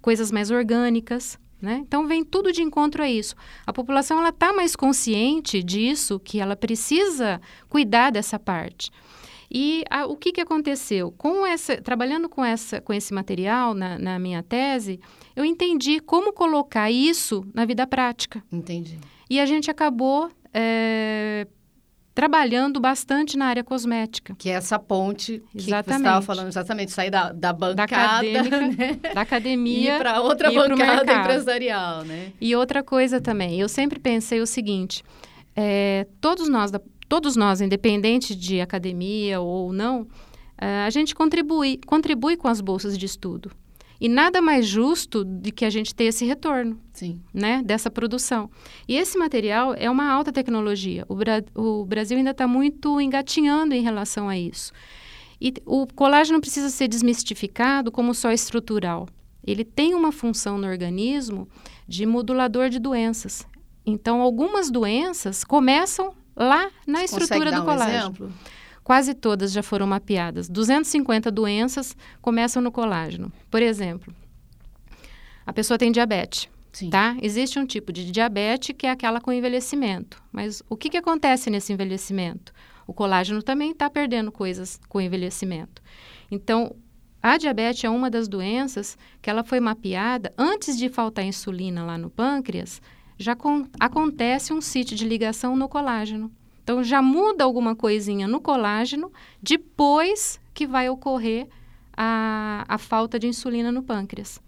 coisas 0.00 0.32
mais 0.32 0.50
orgânicas, 0.50 1.38
né? 1.60 1.82
Então 1.86 2.06
vem 2.06 2.24
tudo 2.24 2.52
de 2.52 2.62
encontro 2.62 3.02
a 3.02 3.08
isso. 3.08 3.34
A 3.66 3.72
população 3.72 4.18
ela 4.18 4.28
está 4.28 4.52
mais 4.52 4.76
consciente 4.76 5.62
disso, 5.62 6.20
que 6.20 6.38
ela 6.38 6.54
precisa 6.54 7.40
cuidar 7.68 8.10
dessa 8.10 8.38
parte. 8.38 8.90
E 9.50 9.84
a, 9.90 10.06
o 10.06 10.16
que, 10.16 10.32
que 10.32 10.40
aconteceu? 10.40 11.12
Com 11.12 11.46
essa, 11.46 11.80
trabalhando 11.80 12.28
com, 12.28 12.44
essa, 12.44 12.80
com 12.80 12.92
esse 12.92 13.12
material 13.12 13.74
na, 13.74 13.98
na 13.98 14.18
minha 14.18 14.42
tese, 14.42 15.00
eu 15.34 15.44
entendi 15.44 16.00
como 16.00 16.32
colocar 16.32 16.90
isso 16.90 17.46
na 17.54 17.64
vida 17.64 17.86
prática. 17.86 18.42
Entendi. 18.50 18.98
E 19.28 19.40
a 19.40 19.46
gente 19.46 19.70
acabou 19.70 20.30
é, 20.52 21.46
trabalhando 22.16 22.80
bastante 22.80 23.36
na 23.36 23.44
área 23.44 23.62
cosmética. 23.62 24.34
Que 24.38 24.48
é 24.48 24.54
essa 24.54 24.78
ponte 24.78 25.42
que 25.52 25.58
exatamente. 25.58 25.86
você 25.86 26.08
estava 26.08 26.22
falando, 26.22 26.48
exatamente, 26.48 26.90
sair 26.90 27.10
da, 27.10 27.30
da 27.30 27.52
bancada, 27.52 28.22
da, 28.32 28.60
né? 28.72 28.98
da 29.14 29.20
academia 29.20 29.98
para 29.98 30.22
outra 30.22 30.50
bancada 30.50 31.12
empresarial, 31.12 32.04
né? 32.04 32.32
E 32.40 32.56
outra 32.56 32.82
coisa 32.82 33.20
também, 33.20 33.60
eu 33.60 33.68
sempre 33.68 34.00
pensei 34.00 34.40
o 34.40 34.46
seguinte, 34.46 35.04
é, 35.54 36.06
todos 36.18 36.48
nós, 36.48 36.70
todos 37.08 37.36
nós, 37.36 37.60
independente 37.60 38.34
de 38.34 38.60
academia 38.60 39.40
ou 39.40 39.72
não, 39.72 40.06
é, 40.58 40.84
a 40.84 40.90
gente 40.90 41.14
contribui, 41.14 41.78
contribui 41.86 42.36
com 42.36 42.48
as 42.48 42.60
bolsas 42.60 42.96
de 42.96 43.06
estudo. 43.06 43.50
E 44.00 44.08
nada 44.08 44.42
mais 44.42 44.66
justo 44.66 45.24
de 45.24 45.50
que 45.50 45.64
a 45.64 45.70
gente 45.70 45.94
ter 45.94 46.04
esse 46.04 46.24
retorno 46.24 46.78
Sim. 46.92 47.20
Né, 47.32 47.62
dessa 47.64 47.90
produção. 47.90 48.50
E 48.86 48.96
esse 48.96 49.16
material 49.16 49.74
é 49.74 49.90
uma 49.90 50.10
alta 50.10 50.30
tecnologia. 50.32 51.04
O, 51.08 51.14
Bra 51.14 51.42
o 51.54 51.84
Brasil 51.84 52.18
ainda 52.18 52.32
está 52.32 52.46
muito 52.46 53.00
engatinhando 53.00 53.74
em 53.74 53.82
relação 53.82 54.28
a 54.28 54.36
isso. 54.36 54.72
E 55.40 55.54
o 55.64 55.86
colágeno 55.86 56.40
precisa 56.40 56.70
ser 56.70 56.88
desmistificado 56.88 57.90
como 57.90 58.14
só 58.14 58.32
estrutural. 58.32 59.08
Ele 59.46 59.64
tem 59.64 59.94
uma 59.94 60.10
função 60.12 60.58
no 60.58 60.66
organismo 60.66 61.48
de 61.86 62.04
modulador 62.04 62.68
de 62.68 62.78
doenças. 62.78 63.46
Então, 63.84 64.20
algumas 64.20 64.70
doenças 64.70 65.44
começam 65.44 66.12
lá 66.36 66.70
na 66.86 66.98
Você 66.98 67.04
estrutura 67.04 67.50
do 67.50 67.64
colágeno. 67.64 67.96
Um 67.96 68.00
exemplo? 68.00 68.32
Quase 68.84 69.14
todas 69.14 69.50
já 69.50 69.62
foram 69.62 69.86
mapeadas. 69.86 70.48
250 70.48 71.30
doenças 71.30 71.96
começam 72.20 72.62
no 72.62 72.70
colágeno. 72.70 73.32
Por 73.50 73.62
exemplo, 73.62 74.14
a 75.44 75.52
pessoa 75.52 75.78
tem 75.78 75.90
diabetes. 75.90 76.48
Sim. 76.72 76.90
Tá? 76.90 77.16
Existe 77.22 77.58
um 77.58 77.64
tipo 77.64 77.90
de 77.90 78.10
diabetes 78.10 78.74
que 78.76 78.86
é 78.86 78.90
aquela 78.90 79.20
com 79.20 79.32
envelhecimento. 79.32 80.22
Mas 80.30 80.62
o 80.68 80.76
que, 80.76 80.90
que 80.90 80.96
acontece 80.98 81.48
nesse 81.48 81.72
envelhecimento? 81.72 82.52
O 82.86 82.92
colágeno 82.92 83.42
também 83.42 83.72
está 83.72 83.88
perdendo 83.88 84.30
coisas 84.30 84.78
com 84.88 85.00
envelhecimento. 85.00 85.82
Então, 86.30 86.76
a 87.22 87.38
diabetes 87.38 87.82
é 87.82 87.90
uma 87.90 88.10
das 88.10 88.28
doenças 88.28 88.96
que 89.20 89.28
ela 89.28 89.42
foi 89.42 89.58
mapeada 89.58 90.32
antes 90.38 90.76
de 90.78 90.88
faltar 90.88 91.24
insulina 91.24 91.84
lá 91.84 91.98
no 91.98 92.10
pâncreas, 92.10 92.80
já 93.18 93.36
acontece 93.80 94.52
um 94.52 94.60
sítio 94.60 94.96
de 94.96 95.06
ligação 95.06 95.56
no 95.56 95.68
colágeno 95.68 96.30
Então 96.62 96.84
já 96.84 97.00
muda 97.00 97.44
alguma 97.44 97.74
coisinha 97.74 98.28
no 98.28 98.40
colágeno 98.40 99.10
depois 99.42 100.40
que 100.52 100.66
vai 100.66 100.88
ocorrer 100.88 101.48
a, 101.96 102.64
a 102.68 102.78
falta 102.78 103.18
de 103.18 103.26
insulina 103.26 103.72
no 103.72 103.82
pâncreas. 103.82 104.40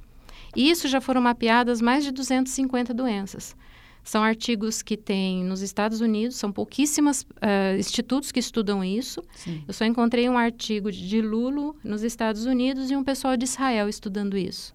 E 0.55 0.71
isso 0.71 0.89
já 0.89 1.01
foram 1.01 1.21
mapeadas 1.21 1.81
mais 1.81 2.05
de 2.05 2.11
250 2.11 2.93
doenças. 2.93 3.57
São 4.03 4.23
artigos 4.23 4.81
que 4.81 4.97
tem 4.97 5.45
nos 5.45 5.61
Estados 5.61 6.01
Unidos, 6.01 6.37
são 6.37 6.51
pouquíssimos 6.51 7.23
uh, 7.23 7.79
institutos 7.79 8.33
que 8.33 8.41
estudam 8.41 8.83
isso. 8.83 9.23
Sim. 9.35 9.63
Eu 9.69 9.75
só 9.75 9.85
encontrei 9.85 10.29
um 10.29 10.39
artigo 10.39 10.91
de 10.91 11.21
Lulo 11.21 11.77
nos 11.85 12.03
Estados 12.03 12.47
Unidos 12.47 12.91
e 12.91 12.97
um 12.97 13.05
pessoal 13.05 13.37
de 13.37 13.45
Israel 13.45 13.87
estudando 13.89 14.37
isso. 14.37 14.75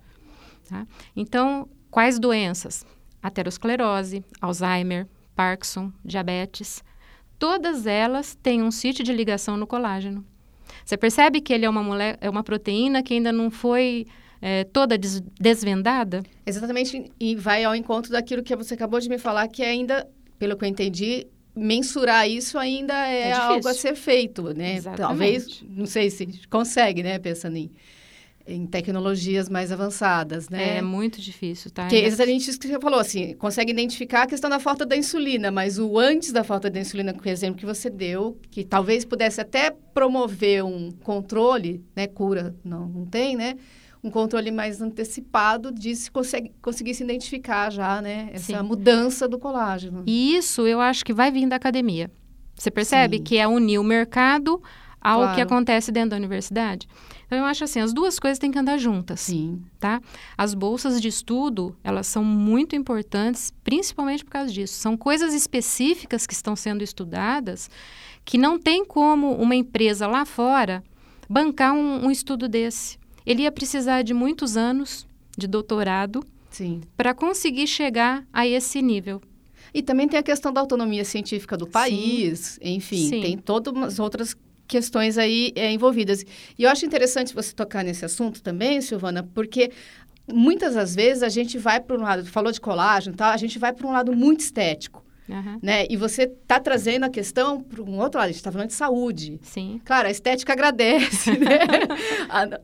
Tá? 0.70 0.86
Então, 1.16 1.68
quais 1.90 2.20
doenças? 2.20 2.86
Aterosclerose, 3.24 4.24
Alzheimer, 4.42 5.08
Parkinson, 5.34 5.92
diabetes. 6.04 6.84
Todas 7.40 7.88
elas 7.88 8.36
têm 8.36 8.62
um 8.62 8.70
sítio 8.70 9.04
de 9.04 9.14
ligação 9.14 9.58
no 9.58 9.66
colágeno. 9.66 10.26
Você 10.86 10.98
percebe 10.98 11.40
que 11.42 11.54
ele 11.54 11.66
é 11.66 11.70
uma, 11.70 12.04
é 12.20 12.30
uma 12.30 12.44
proteína 12.44 13.02
que 13.02 13.14
ainda 13.14 13.32
não 13.32 13.50
foi 13.50 14.06
é, 14.42 14.66
toda 14.66 14.98
des 14.98 15.22
desvendada? 15.40 16.24
Exatamente, 16.46 17.12
e 17.20 17.36
vai 17.36 17.64
ao 17.64 17.74
encontro 17.74 18.12
daquilo 18.12 18.44
que 18.44 18.56
você 18.56 18.74
acabou 18.74 19.00
de 19.00 19.08
me 19.08 19.18
falar, 19.18 19.48
que 19.48 19.64
ainda, 19.64 20.08
pelo 20.38 20.58
que 20.58 20.66
eu 20.66 20.70
entendi, 20.70 21.28
mensurar 21.56 22.28
isso 22.30 22.58
ainda 22.58 23.08
é, 23.08 23.30
é 23.30 23.32
algo 23.32 23.68
a 23.68 23.74
ser 23.74 23.96
feito, 23.96 24.54
né? 24.54 24.76
Exatamente. 24.76 25.08
Talvez, 25.08 25.64
não 25.70 25.86
sei 25.86 26.10
se 26.10 26.28
consegue, 26.50 27.04
né, 27.04 27.20
pensando 27.20 27.56
em 27.58 27.72
em 28.46 28.66
tecnologias 28.66 29.48
mais 29.48 29.72
avançadas, 29.72 30.50
né? 30.50 30.78
É 30.78 30.82
muito 30.82 31.22
difícil, 31.22 31.72
tá? 31.72 31.88
Que 31.88 31.96
exatamente 31.96 32.50
isso 32.50 32.60
que 32.60 32.68
você 32.68 32.80
falou, 32.80 33.00
assim, 33.00 33.34
consegue 33.36 33.72
identificar 33.72 34.24
a 34.24 34.28
questão 34.28 34.50
da 34.50 34.60
falta 34.60 34.86
da 34.86 34.98
insulina, 34.98 35.50
mas 35.50 35.80
o 35.80 35.98
antes 35.98 36.32
da 36.32 36.44
falta 36.44 36.70
da 36.70 36.80
insulina, 36.80 37.14
com 37.14 37.24
o 37.24 37.30
exemplo 37.30 37.58
que 37.58 37.66
você 37.66 37.90
deu, 37.90 38.38
que 38.52 38.64
talvez 38.64 39.06
pudesse 39.06 39.40
até 39.40 39.72
promover 39.94 40.64
um 40.64 40.92
controle, 40.92 41.84
né, 41.96 42.06
cura 42.06 42.56
não, 42.64 42.88
não 42.88 43.06
tem, 43.06 43.36
né? 43.36 43.56
Um 44.04 44.10
controle 44.10 44.52
mais 44.52 44.82
antecipado 44.82 45.72
de 45.72 45.96
se 45.96 46.12
consegue, 46.12 46.52
conseguisse 46.62 47.02
identificar 47.02 47.72
já, 47.72 48.02
né, 48.02 48.30
essa 48.34 48.58
Sim. 48.58 48.68
mudança 48.68 49.26
do 49.26 49.40
colágeno. 49.40 50.04
E 50.06 50.36
isso 50.36 50.68
eu 50.68 50.82
acho 50.82 51.06
que 51.06 51.14
vai 51.14 51.32
vir 51.32 51.48
da 51.48 51.56
academia. 51.56 52.12
Você 52.56 52.70
percebe 52.70 53.18
Sim. 53.18 53.24
que 53.24 53.38
é 53.38 53.48
unir 53.48 53.80
o 53.80 53.84
mercado 53.84 54.62
ao 55.00 55.22
claro. 55.22 55.36
que 55.36 55.42
acontece 55.42 55.92
dentro 55.94 56.12
da 56.12 56.18
universidade? 56.18 56.88
Então, 57.34 57.44
eu 57.44 57.50
acho 57.50 57.64
assim, 57.64 57.80
as 57.80 57.92
duas 57.92 58.20
coisas 58.20 58.38
têm 58.38 58.52
que 58.52 58.60
andar 58.60 58.78
juntas. 58.78 59.22
Sim. 59.22 59.64
Tá? 59.80 60.00
As 60.38 60.54
bolsas 60.54 61.02
de 61.02 61.08
estudo, 61.08 61.76
elas 61.84 62.06
são 62.06 62.24
muito 62.24 62.76
importantes, 62.76 63.52
principalmente 63.64 64.24
por 64.24 64.30
causa 64.30 64.54
disso. 64.54 64.76
São 64.76 64.96
coisas 64.96 65.34
específicas 65.34 66.28
que 66.28 66.34
estão 66.34 66.56
sendo 66.56 66.84
estudadas 66.84 67.72
que 68.24 68.38
não 68.38 68.60
tem 68.60 68.86
como 68.86 69.34
uma 69.34 69.56
empresa 69.56 70.06
lá 70.06 70.26
fora 70.26 70.84
bancar 71.28 71.74
um, 71.74 72.06
um 72.06 72.12
estudo 72.12 72.48
desse. 72.48 73.00
Ele 73.26 73.42
ia 73.42 73.52
precisar 73.52 74.04
de 74.04 74.14
muitos 74.14 74.56
anos 74.56 75.08
de 75.36 75.48
doutorado 75.48 76.24
para 76.96 77.16
conseguir 77.16 77.66
chegar 77.66 78.24
a 78.32 78.46
esse 78.46 78.80
nível. 78.80 79.20
E 79.74 79.82
também 79.82 80.08
tem 80.08 80.20
a 80.20 80.24
questão 80.24 80.54
da 80.54 80.62
autonomia 80.62 81.04
científica 81.04 81.58
do 81.58 81.66
país, 81.66 82.60
Sim. 82.62 82.76
enfim, 82.76 83.10
Sim. 83.10 83.22
tem 83.22 83.38
todas 83.40 83.76
as 83.76 83.98
outras 83.98 84.38
questões 84.74 85.20
aí 85.20 85.54
é, 85.56 85.72
envolvidas. 85.72 86.26
E 86.58 86.64
eu 86.64 86.70
acho 86.70 86.84
interessante 86.84 87.32
você 87.32 87.54
tocar 87.54 87.84
nesse 87.84 88.04
assunto 88.04 88.42
também, 88.42 88.82
Silvana, 88.82 89.22
porque 89.22 89.72
muitas 90.28 90.74
das 90.74 90.96
vezes 90.96 91.22
a 91.22 91.30
gente 91.30 91.60
vai 91.60 91.80
para 91.80 91.96
um 91.96 92.02
lado, 92.02 92.26
falou 92.26 92.52
de 92.52 92.60
colágeno, 92.60 93.16
tá? 93.16 93.32
a 93.32 93.38
gente 93.38 93.60
vai 93.60 93.72
para 93.72 93.86
um 93.86 93.92
lado 93.92 94.12
muito 94.16 94.40
estético. 94.40 95.03
Uhum. 95.28 95.60
Né? 95.62 95.86
E 95.90 95.96
você 95.96 96.24
está 96.24 96.60
trazendo 96.60 97.06
a 97.06 97.10
questão 97.10 97.62
para 97.62 97.82
um 97.82 98.00
outro 98.00 98.20
lado, 98.20 98.26
a 98.26 98.28
gente 98.28 98.38
está 98.38 98.52
falando 98.52 98.68
de 98.68 98.74
saúde. 98.74 99.40
Sim. 99.42 99.80
Claro, 99.86 100.08
a 100.08 100.12
estética 100.12 100.54
agradece, 100.54 101.32
né? 101.40 101.60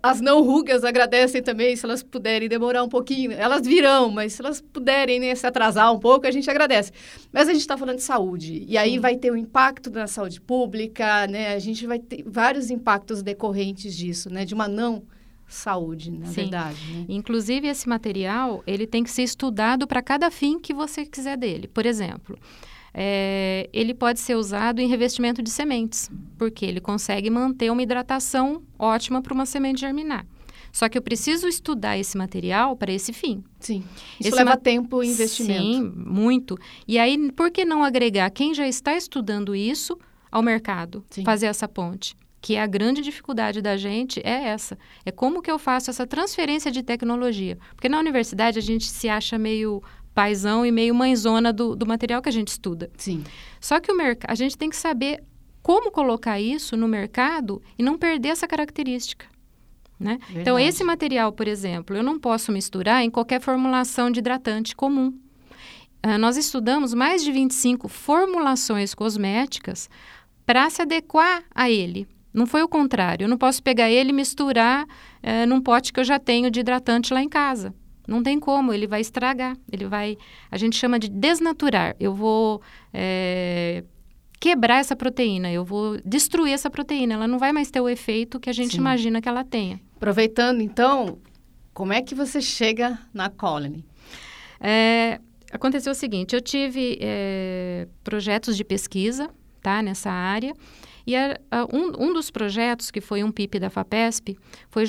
As 0.03 0.19
não 0.19 0.43
rugas 0.43 0.83
agradecem 0.83 1.41
também, 1.41 1.75
se 1.75 1.85
elas 1.85 2.03
puderem 2.03 2.49
demorar 2.49 2.83
um 2.83 2.89
pouquinho. 2.89 3.31
Elas 3.31 3.65
virão, 3.65 4.09
mas 4.09 4.33
se 4.33 4.41
elas 4.41 4.61
puderem 4.61 5.19
né, 5.19 5.33
se 5.35 5.47
atrasar 5.47 5.93
um 5.93 5.99
pouco, 5.99 6.27
a 6.27 6.31
gente 6.31 6.49
agradece. 6.49 6.91
Mas 7.31 7.47
a 7.47 7.51
gente 7.51 7.61
está 7.61 7.77
falando 7.77 7.97
de 7.97 8.03
saúde. 8.03 8.65
E 8.67 8.77
aí 8.77 8.93
Sim. 8.93 8.99
vai 8.99 9.15
ter 9.15 9.31
o 9.31 9.33
um 9.33 9.37
impacto 9.37 9.89
na 9.89 10.07
saúde 10.07 10.41
pública, 10.41 11.27
né? 11.27 11.53
A 11.53 11.59
gente 11.59 11.87
vai 11.87 11.99
ter 11.99 12.23
vários 12.25 12.69
impactos 12.69 13.23
decorrentes 13.23 13.95
disso, 13.95 14.29
né? 14.29 14.43
De 14.45 14.53
uma 14.53 14.67
não 14.67 15.03
saúde, 15.49 16.11
na 16.11 16.27
Sim. 16.27 16.33
verdade. 16.33 16.77
Né? 16.91 17.05
Inclusive, 17.09 17.67
esse 17.67 17.89
material, 17.89 18.63
ele 18.65 18.85
tem 18.85 19.03
que 19.03 19.09
ser 19.09 19.23
estudado 19.23 19.87
para 19.87 20.01
cada 20.01 20.29
fim 20.29 20.59
que 20.59 20.73
você 20.73 21.05
quiser 21.05 21.37
dele. 21.37 21.67
Por 21.67 21.85
exemplo, 21.85 22.37
é, 22.93 23.69
ele 23.73 23.93
pode 23.93 24.19
ser 24.19 24.35
usado 24.35 24.79
em 24.79 24.87
revestimento 24.87 25.41
de 25.41 25.49
sementes, 25.49 26.09
porque 26.37 26.65
ele 26.65 26.79
consegue 26.79 27.29
manter 27.29 27.71
uma 27.71 27.81
hidratação 27.81 28.61
ótima 28.77 29.21
para 29.21 29.33
uma 29.33 29.45
semente 29.45 29.81
germinar. 29.81 30.25
Só 30.71 30.87
que 30.87 30.95
eu 30.97 31.01
preciso 31.01 31.47
estudar 31.47 31.97
esse 31.97 32.15
material 32.15 32.75
para 32.75 32.91
esse 32.91 33.11
fim. 33.11 33.43
Sim. 33.59 33.83
Isso 34.19 34.29
esse 34.29 34.37
leva 34.37 34.55
tempo 34.55 35.03
e 35.03 35.07
investimento. 35.07 35.63
Sim, 35.63 35.93
muito. 35.95 36.57
E 36.87 36.99
aí, 36.99 37.31
por 37.31 37.49
que 37.49 37.65
não 37.65 37.83
agregar 37.83 38.29
quem 38.29 38.53
já 38.53 38.67
está 38.67 38.95
estudando 38.95 39.55
isso 39.55 39.97
ao 40.31 40.43
mercado? 40.43 41.03
Sim. 41.09 41.23
Fazer 41.23 41.47
essa 41.47 41.67
ponte 41.67 42.15
que 42.41 42.55
é 42.55 42.61
a 42.61 42.67
grande 42.67 43.01
dificuldade 43.01 43.61
da 43.61 43.75
gente 43.77 44.21
é 44.23 44.45
essa. 44.47 44.77
É 45.05 45.11
como 45.11 45.41
que 45.41 45.51
eu 45.51 45.59
faço 45.59 45.89
essa 45.89 46.07
transferência 46.07 46.71
de 46.71 46.81
tecnologia. 46.81 47.57
Porque 47.75 47.89
na 47.89 47.99
universidade 47.99 48.57
a 48.57 48.61
gente 48.61 48.85
se 48.85 49.09
acha 49.09 49.37
meio 49.37 49.83
paisão 50.13 50.65
e 50.65 50.71
meio 50.71 50.93
mãezona 50.95 51.53
do, 51.53 51.75
do 51.75 51.85
material 51.85 52.21
que 52.21 52.29
a 52.29 52.31
gente 52.31 52.49
estuda. 52.49 52.89
Sim. 52.97 53.23
Só 53.59 53.79
que 53.79 53.91
o 53.91 53.95
a 54.27 54.35
gente 54.35 54.57
tem 54.57 54.69
que 54.69 54.75
saber 54.75 55.23
como 55.61 55.91
colocar 55.91 56.39
isso 56.39 56.75
no 56.75 56.87
mercado 56.87 57.61
e 57.77 57.83
não 57.83 57.97
perder 57.97 58.29
essa 58.29 58.47
característica. 58.47 59.25
Né? 59.99 60.17
Então, 60.33 60.57
esse 60.57 60.81
material, 60.83 61.31
por 61.33 61.45
exemplo, 61.47 61.95
eu 61.95 62.01
não 62.01 62.17
posso 62.17 62.53
misturar 62.53 63.03
em 63.03 63.09
qualquer 63.09 63.41
formulação 63.41 64.09
de 64.09 64.19
hidratante 64.19 64.73
comum. 64.73 65.13
Uh, 66.05 66.17
nós 66.17 66.37
estudamos 66.37 66.93
mais 66.93 67.21
de 67.21 67.31
25 67.33 67.89
formulações 67.89 68.93
cosméticas 68.93 69.89
para 70.45 70.69
se 70.69 70.81
adequar 70.81 71.43
a 71.53 71.69
ele. 71.69 72.07
Não 72.39 72.45
foi 72.45 72.63
o 72.63 72.69
contrário. 72.69 73.25
Eu 73.25 73.27
não 73.27 73.37
posso 73.37 73.61
pegar 73.61 73.89
ele 73.89 74.11
e 74.11 74.13
misturar 74.13 74.87
é, 75.21 75.45
num 75.45 75.59
pote 75.59 75.91
que 75.91 75.99
eu 75.99 76.05
já 76.05 76.17
tenho 76.17 76.49
de 76.49 76.61
hidratante 76.61 77.13
lá 77.13 77.21
em 77.21 77.27
casa. 77.27 77.73
Não 78.07 78.23
tem 78.23 78.39
como, 78.39 78.73
ele 78.73 78.87
vai 78.87 79.01
estragar. 79.01 79.57
Ele 79.69 79.85
vai. 79.85 80.17
A 80.49 80.57
gente 80.57 80.77
chama 80.77 80.97
de 80.97 81.09
desnaturar. 81.09 81.97
Eu 81.99 82.13
vou 82.13 82.61
é, 82.93 83.83
quebrar 84.39 84.77
essa 84.77 84.95
proteína, 84.95 85.51
eu 85.51 85.65
vou 85.65 85.99
destruir 86.05 86.53
essa 86.53 86.69
proteína. 86.69 87.15
Ela 87.15 87.27
não 87.27 87.37
vai 87.37 87.51
mais 87.51 87.69
ter 87.69 87.81
o 87.81 87.89
efeito 87.89 88.39
que 88.39 88.49
a 88.49 88.53
gente 88.53 88.71
Sim. 88.71 88.77
imagina 88.77 89.21
que 89.21 89.27
ela 89.27 89.43
tenha. 89.43 89.77
Aproveitando, 89.97 90.61
então, 90.61 91.17
como 91.73 91.91
é 91.91 92.01
que 92.01 92.15
você 92.15 92.41
chega 92.41 92.97
na 93.13 93.29
Colony? 93.29 93.83
É, 94.61 95.19
aconteceu 95.51 95.91
o 95.91 95.95
seguinte: 95.95 96.33
eu 96.33 96.39
tive 96.39 96.97
é, 97.01 97.85
projetos 98.01 98.55
de 98.55 98.63
pesquisa 98.63 99.29
tá, 99.61 99.81
nessa 99.81 100.09
área. 100.09 100.53
E 101.09 101.15
a, 101.15 101.39
a, 101.49 101.65
um, 101.75 102.09
um 102.09 102.13
dos 102.13 102.29
projetos, 102.29 102.91
que 102.91 103.01
foi 103.01 103.23
um 103.23 103.31
PIP 103.31 103.57
da 103.57 103.71
FAPESP, 103.71 104.37
foi, 104.69 104.83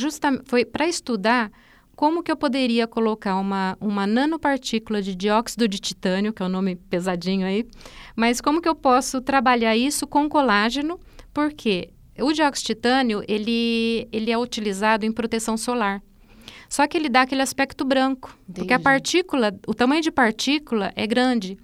foi 0.45 0.67
para 0.67 0.87
estudar 0.87 1.51
como 1.97 2.23
que 2.23 2.31
eu 2.31 2.37
poderia 2.37 2.87
colocar 2.87 3.37
uma, 3.37 3.75
uma 3.81 4.07
nanopartícula 4.07 5.01
de 5.01 5.15
dióxido 5.15 5.67
de 5.67 5.79
titânio, 5.79 6.31
que 6.31 6.43
é 6.43 6.45
o 6.45 6.49
um 6.51 6.53
nome 6.53 6.77
pesadinho 6.77 7.47
aí, 7.47 7.67
mas 8.15 8.39
como 8.39 8.61
que 8.61 8.69
eu 8.69 8.75
posso 8.75 9.23
trabalhar 9.23 9.75
isso 9.75 10.07
com 10.07 10.29
colágeno, 10.29 11.01
porque 11.33 11.89
o 12.19 12.31
dióxido 12.35 12.67
de 12.67 12.75
titânio, 12.75 13.25
ele, 13.27 14.07
ele 14.13 14.31
é 14.31 14.37
utilizado 14.37 15.07
em 15.07 15.13
proteção 15.13 15.57
solar. 15.57 16.03
Só 16.69 16.87
que 16.87 16.99
ele 16.99 17.09
dá 17.09 17.23
aquele 17.23 17.41
aspecto 17.41 17.83
branco, 17.83 18.39
Entendi. 18.43 18.59
porque 18.59 18.75
a 18.75 18.79
partícula, 18.79 19.59
o 19.67 19.73
tamanho 19.73 20.03
de 20.03 20.11
partícula 20.11 20.93
é 20.95 21.07
grande. 21.07 21.57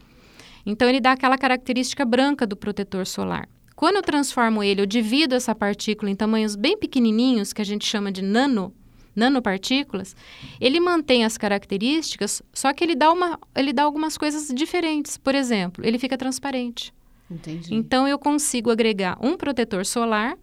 Então, 0.64 0.88
ele 0.88 1.00
dá 1.00 1.12
aquela 1.12 1.36
característica 1.36 2.06
branca 2.06 2.46
do 2.46 2.56
protetor 2.56 3.06
solar. 3.06 3.46
Quando 3.76 3.97
eu 3.97 4.02
transformo 4.02 4.62
ele, 4.62 4.80
eu 4.80 4.87
divido 4.87 5.35
essa 5.35 5.54
partícula 5.54 6.11
em 6.11 6.16
tamanhos 6.16 6.56
bem 6.56 6.78
pequenininhos, 6.78 7.52
que 7.52 7.61
a 7.61 7.64
gente 7.64 7.87
chama 7.87 8.11
de 8.11 8.23
nano, 8.23 8.75
nanopartículas, 9.14 10.16
ele 10.59 10.80
mantém 10.80 11.26
as 11.26 11.37
características, 11.37 12.42
só 12.54 12.73
que 12.73 12.83
ele 12.83 12.95
dá, 12.95 13.12
uma, 13.12 13.38
ele 13.54 13.75
dá 13.75 13.83
algumas 13.83 14.16
coisas 14.16 14.49
diferentes. 14.49 15.18
Por 15.18 15.35
exemplo, 15.35 15.85
ele 15.87 15.99
fica 15.99 16.16
transparente. 16.16 16.92
Entendi. 17.30 17.75
Então, 17.75 18.09
eu 18.09 18.18
consigo 18.18 18.71
agregar 18.71 19.18
um 19.21 19.37
protetor 19.37 19.85
solar 19.85 20.38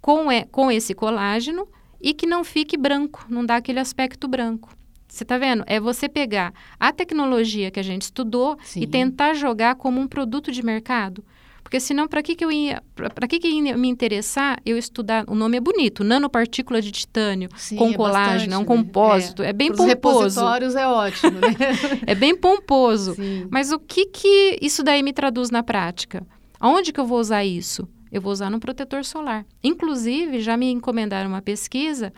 com, 0.00 0.30
é, 0.30 0.44
com 0.44 0.70
esse 0.70 0.94
colágeno 0.94 1.66
e 2.00 2.14
que 2.14 2.26
não 2.26 2.44
fique 2.44 2.76
branco, 2.76 3.26
não 3.28 3.44
dá 3.44 3.56
aquele 3.56 3.80
aspecto 3.80 4.28
branco. 4.28 4.70
Você 5.08 5.24
está 5.24 5.36
vendo? 5.36 5.64
É 5.66 5.80
você 5.80 6.08
pegar 6.08 6.52
a 6.78 6.92
tecnologia 6.92 7.70
que 7.70 7.80
a 7.80 7.82
gente 7.82 8.02
estudou 8.02 8.56
Sim. 8.62 8.82
e 8.82 8.86
tentar 8.86 9.34
jogar 9.34 9.74
como 9.74 10.00
um 10.00 10.06
produto 10.06 10.52
de 10.52 10.62
mercado. 10.62 11.24
Porque 11.68 11.80
senão, 11.80 12.08
para 12.08 12.22
que, 12.22 12.34
que 12.34 12.42
eu 12.42 12.50
ia. 12.50 12.82
Para 12.94 13.28
que, 13.28 13.38
que 13.38 13.46
ia 13.46 13.76
me 13.76 13.88
interessar 13.88 14.58
eu 14.64 14.78
estudar. 14.78 15.26
O 15.28 15.34
nome 15.34 15.58
é 15.58 15.60
bonito, 15.60 16.02
nanopartícula 16.02 16.80
de 16.80 16.90
titânio, 16.90 17.50
Sim, 17.58 17.76
com 17.76 17.90
é 17.90 17.92
colágeno, 17.92 18.24
bastante, 18.24 18.54
é 18.54 18.56
um 18.56 18.60
né? 18.60 18.66
compósito. 18.66 19.42
É, 19.42 19.48
é 19.50 19.52
bem 19.52 19.66
Pros 19.66 19.80
pomposo. 19.80 20.18
repositórios 20.18 20.74
é 20.74 20.88
ótimo, 20.88 21.32
né? 21.32 21.54
é 22.06 22.14
bem 22.14 22.34
pomposo. 22.34 23.16
Sim. 23.16 23.46
Mas 23.50 23.70
o 23.70 23.78
que, 23.78 24.06
que 24.06 24.58
isso 24.62 24.82
daí 24.82 25.02
me 25.02 25.12
traduz 25.12 25.50
na 25.50 25.62
prática? 25.62 26.26
Aonde 26.58 26.90
que 26.90 26.98
eu 26.98 27.06
vou 27.06 27.20
usar 27.20 27.44
isso? 27.44 27.86
Eu 28.10 28.22
vou 28.22 28.32
usar 28.32 28.48
no 28.48 28.58
protetor 28.58 29.04
solar. 29.04 29.44
Inclusive, 29.62 30.40
já 30.40 30.56
me 30.56 30.70
encomendaram 30.70 31.28
uma 31.28 31.42
pesquisa 31.42 32.14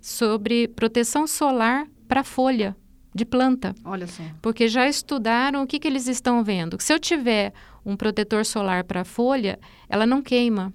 sobre 0.00 0.66
proteção 0.66 1.26
solar 1.26 1.86
para 2.08 2.24
folha 2.24 2.74
de 3.14 3.26
planta. 3.26 3.74
Olha 3.84 4.06
só. 4.06 4.22
Porque 4.40 4.66
já 4.66 4.88
estudaram 4.88 5.62
o 5.62 5.66
que, 5.66 5.78
que 5.78 5.86
eles 5.86 6.08
estão 6.08 6.42
vendo. 6.42 6.78
Se 6.80 6.90
eu 6.90 6.98
tiver 6.98 7.52
um 7.84 7.96
protetor 7.96 8.44
solar 8.44 8.84
para 8.84 9.02
a 9.02 9.04
folha, 9.04 9.58
ela 9.88 10.06
não 10.06 10.22
queima. 10.22 10.72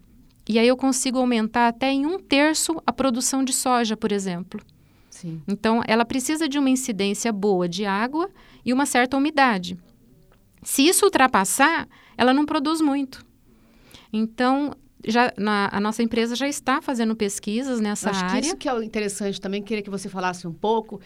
E 0.47 0.57
aí 0.57 0.67
eu 0.67 0.75
consigo 0.75 1.19
aumentar 1.19 1.67
até 1.67 1.91
em 1.91 2.05
um 2.05 2.19
terço 2.19 2.81
a 2.85 2.91
produção 2.91 3.43
de 3.43 3.53
soja, 3.53 3.95
por 3.95 4.11
exemplo. 4.11 4.59
Sim. 5.09 5.41
Então, 5.47 5.83
ela 5.87 6.05
precisa 6.05 6.47
de 6.47 6.57
uma 6.57 6.69
incidência 6.69 7.31
boa 7.31 7.67
de 7.67 7.85
água 7.85 8.29
e 8.65 8.71
uma 8.71 8.85
certa 8.85 9.17
umidade. 9.17 9.77
Se 10.63 10.87
isso 10.87 11.05
ultrapassar, 11.05 11.87
ela 12.17 12.33
não 12.33 12.45
produz 12.45 12.81
muito. 12.81 13.25
Então, 14.11 14.73
já, 15.05 15.31
na, 15.37 15.69
a 15.71 15.79
nossa 15.79 16.03
empresa 16.03 16.35
já 16.35 16.47
está 16.47 16.81
fazendo 16.81 17.15
pesquisas 17.15 17.79
nessa 17.79 18.09
Acho 18.09 18.25
área. 18.25 18.41
Que 18.41 18.47
isso 18.47 18.57
que 18.57 18.69
é 18.69 18.83
interessante 18.83 19.39
também, 19.39 19.61
queria 19.61 19.83
que 19.83 19.89
você 19.89 20.09
falasse 20.09 20.47
um 20.47 20.53
pouco 20.53 20.99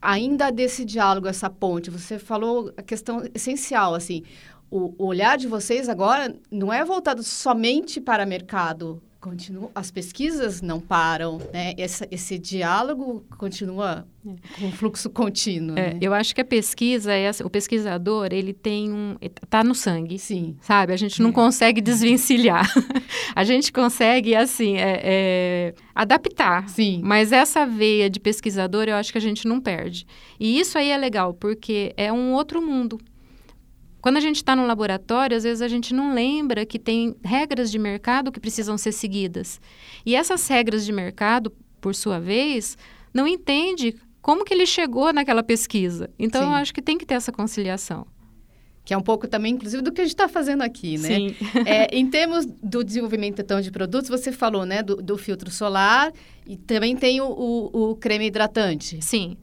ainda 0.00 0.50
desse 0.50 0.84
diálogo, 0.84 1.26
essa 1.26 1.50
ponte. 1.50 1.90
Você 1.90 2.18
falou 2.18 2.72
a 2.76 2.82
questão 2.82 3.22
essencial, 3.34 3.94
assim, 3.94 4.22
o, 4.70 4.94
o 4.98 5.06
olhar 5.06 5.36
de 5.36 5.46
vocês 5.46 5.88
agora 5.88 6.34
não 6.50 6.72
é 6.72 6.84
voltado 6.84 7.22
somente 7.22 8.00
para 8.00 8.26
mercado 8.26 9.02
continua, 9.20 9.70
as 9.74 9.90
pesquisas 9.90 10.62
não 10.62 10.80
param, 10.80 11.38
né? 11.52 11.74
Esse, 11.76 12.06
esse 12.10 12.38
diálogo 12.38 13.24
continua 13.36 14.06
com 14.22 14.66
um 14.66 14.72
fluxo 14.72 15.10
contínuo. 15.10 15.76
É, 15.76 15.94
né? 15.94 15.98
Eu 16.00 16.14
acho 16.14 16.34
que 16.34 16.40
a 16.40 16.44
pesquisa, 16.44 17.12
é, 17.12 17.30
o 17.44 17.50
pesquisador, 17.50 18.28
ele 18.30 18.52
tem 18.52 18.92
um, 18.92 19.16
está 19.20 19.64
no 19.64 19.74
sangue, 19.74 20.18
sim, 20.18 20.56
sabe? 20.60 20.92
A 20.92 20.96
gente 20.96 21.20
não 21.20 21.30
é. 21.30 21.32
consegue 21.32 21.80
desvencilhar, 21.80 22.66
a 23.34 23.44
gente 23.44 23.72
consegue 23.72 24.36
assim 24.36 24.76
é, 24.76 25.00
é, 25.02 25.74
adaptar, 25.94 26.68
sim. 26.68 27.00
Mas 27.02 27.32
essa 27.32 27.66
veia 27.66 28.08
de 28.08 28.20
pesquisador, 28.20 28.84
eu 28.84 28.94
acho 28.94 29.10
que 29.10 29.18
a 29.18 29.22
gente 29.22 29.48
não 29.48 29.60
perde. 29.60 30.06
E 30.38 30.60
isso 30.60 30.78
aí 30.78 30.90
é 30.90 30.96
legal 30.96 31.34
porque 31.34 31.92
é 31.96 32.12
um 32.12 32.32
outro 32.32 32.62
mundo. 32.62 33.00
Quando 34.00 34.16
a 34.16 34.20
gente 34.20 34.36
está 34.36 34.54
no 34.54 34.66
laboratório, 34.66 35.36
às 35.36 35.42
vezes 35.42 35.60
a 35.60 35.68
gente 35.68 35.92
não 35.92 36.14
lembra 36.14 36.64
que 36.64 36.78
tem 36.78 37.16
regras 37.22 37.70
de 37.70 37.78
mercado 37.78 38.30
que 38.30 38.38
precisam 38.38 38.78
ser 38.78 38.92
seguidas. 38.92 39.60
E 40.06 40.14
essas 40.14 40.46
regras 40.46 40.84
de 40.84 40.92
mercado, 40.92 41.52
por 41.80 41.94
sua 41.94 42.20
vez, 42.20 42.78
não 43.12 43.26
entende 43.26 43.96
como 44.22 44.44
que 44.44 44.54
ele 44.54 44.66
chegou 44.66 45.12
naquela 45.12 45.42
pesquisa. 45.42 46.10
Então, 46.18 46.42
Sim. 46.42 46.48
eu 46.48 46.54
acho 46.54 46.74
que 46.74 46.82
tem 46.82 46.98
que 46.98 47.06
ter 47.06 47.14
essa 47.14 47.32
conciliação. 47.32 48.06
Que 48.88 48.94
é 48.94 48.96
um 48.96 49.02
pouco 49.02 49.28
também, 49.28 49.52
inclusive, 49.52 49.82
do 49.82 49.92
que 49.92 50.00
a 50.00 50.04
gente 50.04 50.14
está 50.14 50.26
fazendo 50.26 50.62
aqui, 50.62 50.96
né? 50.96 51.08
Sim. 51.08 51.36
É, 51.66 51.94
em 51.94 52.08
termos 52.08 52.46
do 52.46 52.82
desenvolvimento 52.82 53.38
então, 53.38 53.60
de 53.60 53.70
produtos, 53.70 54.08
você 54.08 54.32
falou, 54.32 54.64
né, 54.64 54.82
do, 54.82 54.96
do 54.96 55.18
filtro 55.18 55.50
solar 55.50 56.10
e 56.46 56.56
também 56.56 56.96
tem 56.96 57.20
o, 57.20 57.26
o, 57.26 57.90
o 57.90 57.96
creme 57.96 58.28
hidratante. 58.28 58.98
Sim. 59.02 59.36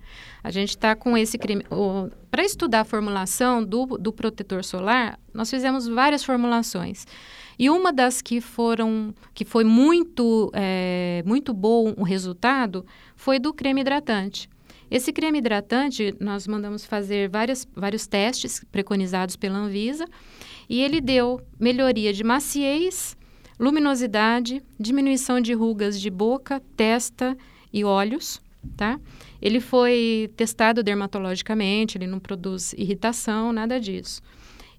A 0.43 0.49
gente 0.49 0.69
está 0.69 0.95
com 0.95 1.15
esse 1.15 1.37
creme. 1.37 1.63
Para 2.31 2.43
estudar 2.43 2.79
a 2.79 2.85
formulação 2.85 3.63
do, 3.63 3.85
do 3.99 4.11
protetor 4.11 4.63
solar, 4.63 5.19
nós 5.31 5.47
fizemos 5.47 5.87
várias 5.87 6.23
formulações. 6.23 7.05
E 7.59 7.69
uma 7.69 7.93
das 7.93 8.23
que 8.23 8.41
foram, 8.41 9.13
que 9.31 9.45
foi 9.45 9.63
muito, 9.63 10.49
é, 10.55 11.21
muito 11.23 11.53
bom 11.53 11.93
o 11.95 12.01
resultado, 12.03 12.83
foi 13.15 13.37
do 13.37 13.53
creme 13.53 13.81
hidratante. 13.81 14.49
Esse 14.89 15.11
creme 15.11 15.39
hidratante, 15.39 16.15
nós 16.19 16.47
mandamos 16.47 16.85
fazer 16.85 17.29
várias, 17.29 17.67
vários 17.75 18.05
testes 18.05 18.63
preconizados 18.71 19.35
pela 19.35 19.57
Anvisa, 19.57 20.05
e 20.69 20.81
ele 20.81 21.01
deu 21.01 21.41
melhoria 21.59 22.13
de 22.13 22.23
maciez, 22.23 23.17
luminosidade, 23.59 24.61
diminuição 24.79 25.39
de 25.39 25.53
rugas 25.53 25.99
de 25.99 26.09
boca, 26.09 26.61
testa 26.75 27.37
e 27.73 27.83
olhos, 27.83 28.41
tá? 28.75 28.99
Ele 29.41 29.59
foi 29.59 30.31
testado 30.35 30.83
dermatologicamente, 30.83 31.97
ele 31.97 32.07
não 32.07 32.19
produz 32.19 32.73
irritação, 32.73 33.51
nada 33.51 33.79
disso. 33.79 34.21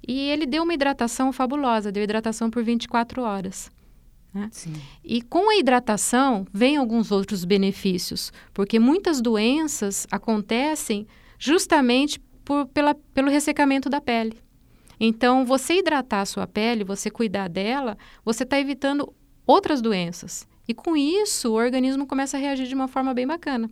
E 0.07 0.31
ele 0.31 0.47
deu 0.47 0.63
uma 0.63 0.75
hidratação 0.75 1.33
fabulosa, 1.33 1.91
deu 1.91 2.03
hidratação 2.03 2.51
por 2.51 2.63
24 2.63 3.23
horas. 3.23 3.71
Né? 4.37 4.51
E 5.03 5.23
com 5.23 5.51
a 5.51 5.57
hidratação 5.57 6.47
vem 6.53 6.77
alguns 6.77 7.11
outros 7.11 7.45
benefícios, 7.45 8.31
porque 8.53 8.79
muitas 8.79 9.23
doenças 9.23 10.07
acontecem 10.11 11.07
justamente 11.39 12.21
por, 12.45 12.67
pela, 12.67 12.95
pelo 12.95 13.31
ressecamento 13.31 13.89
da 13.89 14.01
pele. 14.01 14.39
Então, 15.01 15.45
você 15.45 15.79
hidratar 15.79 16.21
a 16.21 16.27
sua 16.27 16.47
pele, 16.47 16.85
você 16.85 17.11
cuidar 17.11 17.49
dela, 17.49 17.97
você 18.25 18.43
está 18.43 18.61
evitando 18.61 19.13
outras 19.47 19.81
doenças. 19.81 20.47
E 20.69 20.75
com 20.75 20.97
isso, 20.97 21.53
o 21.53 21.55
organismo 21.55 22.07
começa 22.07 22.37
a 22.37 22.41
reagir 22.41 22.67
de 22.67 22.75
uma 22.75 22.89
forma 22.89 23.15
bem 23.15 23.27
bacana. 23.27 23.71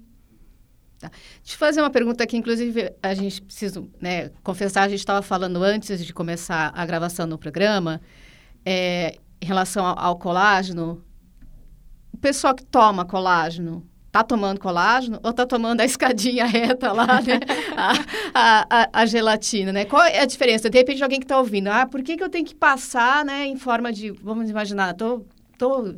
Tá. 0.99 1.11
Deixa 1.43 1.55
eu 1.55 1.59
fazer 1.59 1.81
uma 1.81 1.91
pergunta 1.91 2.27
que, 2.27 2.37
inclusive, 2.37 2.91
a 3.03 3.15
gente 3.15 3.43
precisa 3.43 3.85
né, 4.01 4.31
confessar, 4.43 4.83
a 4.85 4.89
gente 4.89 5.01
estava 5.01 5.21
falando 5.21 5.63
antes 5.63 6.05
de 6.05 6.13
começar 6.13 6.73
a 6.75 6.87
gravação 6.87 7.29
do 7.29 7.39
programa, 7.39 8.01
é, 8.65 9.19
em 9.45 9.47
relação 9.47 9.85
ao, 9.85 9.99
ao, 9.99 10.19
colágeno. 10.19 11.05
O 12.13 12.17
pessoal 12.17 12.55
que 12.55 12.65
toma 12.65 13.05
colágeno, 13.05 13.87
tá 14.11 14.23
tomando 14.23 14.59
colágeno 14.59 15.21
ou 15.23 15.33
tá 15.33 15.45
tomando 15.45 15.83
a 15.83 15.85
escadinha 15.85 16.47
reta 16.47 16.91
lá, 16.93 17.21
né? 17.21 17.41
a, 18.35 18.67
a, 18.71 18.89
a, 19.03 19.07
gelatina, 19.07 19.71
né? 19.71 19.85
Qual 19.85 20.03
é 20.03 20.21
a 20.21 20.25
diferença? 20.25 20.71
De 20.71 20.79
repente, 20.79 21.03
alguém 21.03 21.21
que 21.21 21.27
está 21.27 21.39
ouvindo, 21.39 21.69
ah, 21.69 21.87
por 21.87 22.03
que, 22.03 22.17
que 22.17 22.25
eu 22.25 22.31
tenho 22.31 22.47
que 22.47 22.55
passar, 22.55 23.25
né, 23.25 23.47
em 23.47 23.57
forma 23.57 23.93
de, 23.93 24.11
vamos 24.11 24.49
imaginar, 24.49 24.95
tô, 24.95 25.27
tô 25.59 25.95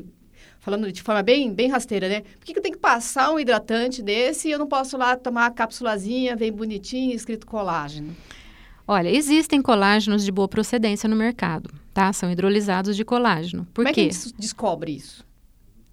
falando 0.58 0.90
de 0.90 1.02
forma 1.02 1.22
bem, 1.22 1.54
bem 1.54 1.68
rasteira, 1.68 2.08
né? 2.08 2.22
Por 2.22 2.46
que, 2.46 2.52
que 2.52 2.58
eu 2.58 2.62
tenho 2.62 2.74
que 2.74 2.80
passar 2.80 3.30
um 3.30 3.38
hidratante 3.38 4.02
desse 4.02 4.48
e 4.48 4.50
eu 4.50 4.58
não 4.58 4.66
posso 4.66 4.96
lá 4.96 5.14
tomar 5.14 5.46
a 5.46 5.50
cápsulazinha, 5.50 6.34
bem 6.34 6.50
bonitinho, 6.50 7.14
escrito 7.14 7.46
colágeno? 7.46 8.16
Olha, 8.88 9.08
existem 9.08 9.60
colágenos 9.60 10.24
de 10.24 10.30
boa 10.30 10.46
procedência 10.46 11.08
no 11.08 11.16
mercado, 11.16 11.70
tá? 11.92 12.12
São 12.12 12.30
hidrolisados 12.30 12.96
de 12.96 13.04
colágeno. 13.04 13.66
Por 13.74 13.84
Como 13.84 13.94
quê? 13.94 14.02
é 14.02 14.04
que 14.04 14.10
a 14.10 14.12
gente 14.12 14.34
descobre 14.38 14.92
isso? 14.92 15.24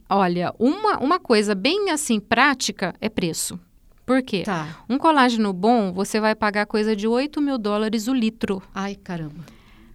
Olha, 0.10 0.54
uma, 0.60 1.00
uma 1.00 1.20
coisa 1.20 1.56
bem 1.56 1.90
assim 1.90 2.20
prática 2.20 2.94
é 3.02 3.10
preço. 3.10 3.60
Por 4.06 4.22
quê? 4.22 4.44
Tá. 4.46 4.84
Um 4.88 4.98
colágeno 4.98 5.52
bom, 5.54 5.92
você 5.92 6.20
vai 6.20 6.36
pagar 6.36 6.66
coisa 6.66 6.96
de 6.96 7.08
8 7.08 7.42
mil 7.42 7.58
dólares 7.58 8.08
o 8.08 8.14
litro. 8.14 8.62
Ai, 8.76 8.96
caramba. 8.96 9.44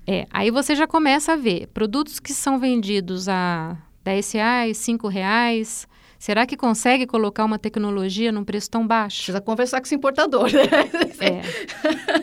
É, 0.06 0.26
aí 0.30 0.50
você 0.50 0.74
já 0.74 0.86
começa 0.86 1.34
a 1.34 1.36
ver 1.36 1.68
produtos 1.68 2.18
que 2.18 2.32
são 2.32 2.58
vendidos 2.58 3.28
a 3.28 3.76
10 4.02 4.32
reais, 4.32 4.78
5 4.78 5.06
reais. 5.06 5.86
Será 6.18 6.44
que 6.44 6.56
consegue 6.56 7.06
colocar 7.06 7.44
uma 7.44 7.58
tecnologia 7.58 8.32
num 8.32 8.42
preço 8.42 8.68
tão 8.68 8.86
baixo? 8.86 9.18
Precisa 9.18 9.40
conversar 9.40 9.80
com 9.80 9.86
esse 9.86 9.94
importador, 9.94 10.50
né? 10.52 10.62
É. 11.20 11.42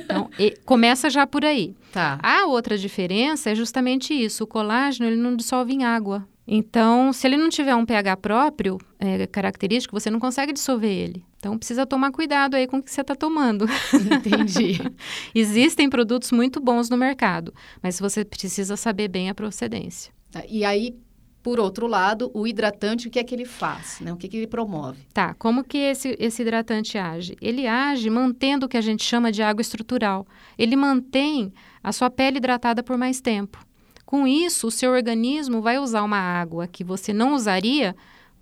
Então, 0.04 0.30
começa 0.66 1.10
já 1.10 1.28
por 1.28 1.44
aí. 1.44 1.76
Tá. 1.92 2.18
A 2.24 2.46
outra 2.46 2.78
diferença 2.78 3.50
é 3.50 3.56
justamente 3.56 4.14
isso. 4.14 4.44
O 4.44 4.48
colágeno, 4.48 5.10
ele 5.10 5.18
não 5.18 5.36
dissolve 5.36 5.74
em 5.74 5.84
água. 5.84 6.26
Então, 6.48 7.12
se 7.12 7.26
ele 7.26 7.38
não 7.38 7.50
tiver 7.50 7.76
um 7.76 7.86
pH 7.86 8.18
próprio, 8.18 8.78
é, 9.00 9.26
característico, 9.26 10.00
você 10.00 10.10
não 10.10 10.20
consegue 10.20 10.54
dissolver 10.54 10.92
ele. 10.92 11.26
Então, 11.40 11.58
precisa 11.58 11.86
tomar 11.86 12.12
cuidado 12.12 12.56
aí 12.56 12.68
com 12.68 12.78
o 12.78 12.84
que 12.84 12.92
você 12.92 13.02
está 13.02 13.16
tomando. 13.16 13.66
Entendi. 13.94 14.80
Existem 15.34 15.90
produtos 15.90 16.32
muito 16.32 16.60
bons 16.60 16.90
no 16.90 16.98
mercado, 16.98 17.54
mas 17.82 18.00
você 18.00 18.24
precisa 18.24 18.78
saber 18.78 19.08
bem 19.08 19.30
a 19.30 19.36
procedência. 19.36 20.14
Tá. 20.32 20.44
E 20.48 20.64
aí, 20.64 20.96
por 21.46 21.60
outro 21.60 21.86
lado, 21.86 22.32
o 22.34 22.48
hidratante, 22.48 23.08
o 23.08 23.12
que 23.12 23.20
é 23.20 23.24
que 23.24 23.36
ele 23.36 23.46
faz? 23.46 24.00
Né? 24.02 24.12
O 24.12 24.18
que, 24.18 24.26
é 24.26 24.30
que 24.32 24.38
ele 24.38 24.48
promove? 24.48 25.06
Tá, 25.14 25.36
como 25.36 25.64
que 25.64 25.78
esse, 25.78 26.16
esse 26.20 26.42
hidratante 26.42 26.98
age? 26.98 27.38
Ele 27.40 27.68
age 27.68 28.10
mantendo 28.10 28.66
o 28.66 28.70
que 28.70 28.76
a 28.76 28.82
gente 28.82 29.04
chama 29.04 29.32
de 29.32 29.44
água 29.44 29.62
estrutural. 29.62 30.26
Ele 30.58 30.76
mantém 30.76 31.54
a 31.84 31.92
sua 31.92 32.10
pele 32.10 32.38
hidratada 32.38 32.82
por 32.82 32.98
mais 32.98 33.22
tempo. 33.22 33.64
Com 34.08 34.26
isso, 34.26 34.66
o 34.66 34.72
seu 34.72 34.92
organismo 34.92 35.62
vai 35.62 35.78
usar 35.78 36.02
uma 36.02 36.18
água 36.18 36.66
que 36.66 36.84
você 36.84 37.14
não 37.14 37.36
usaria 37.36 37.96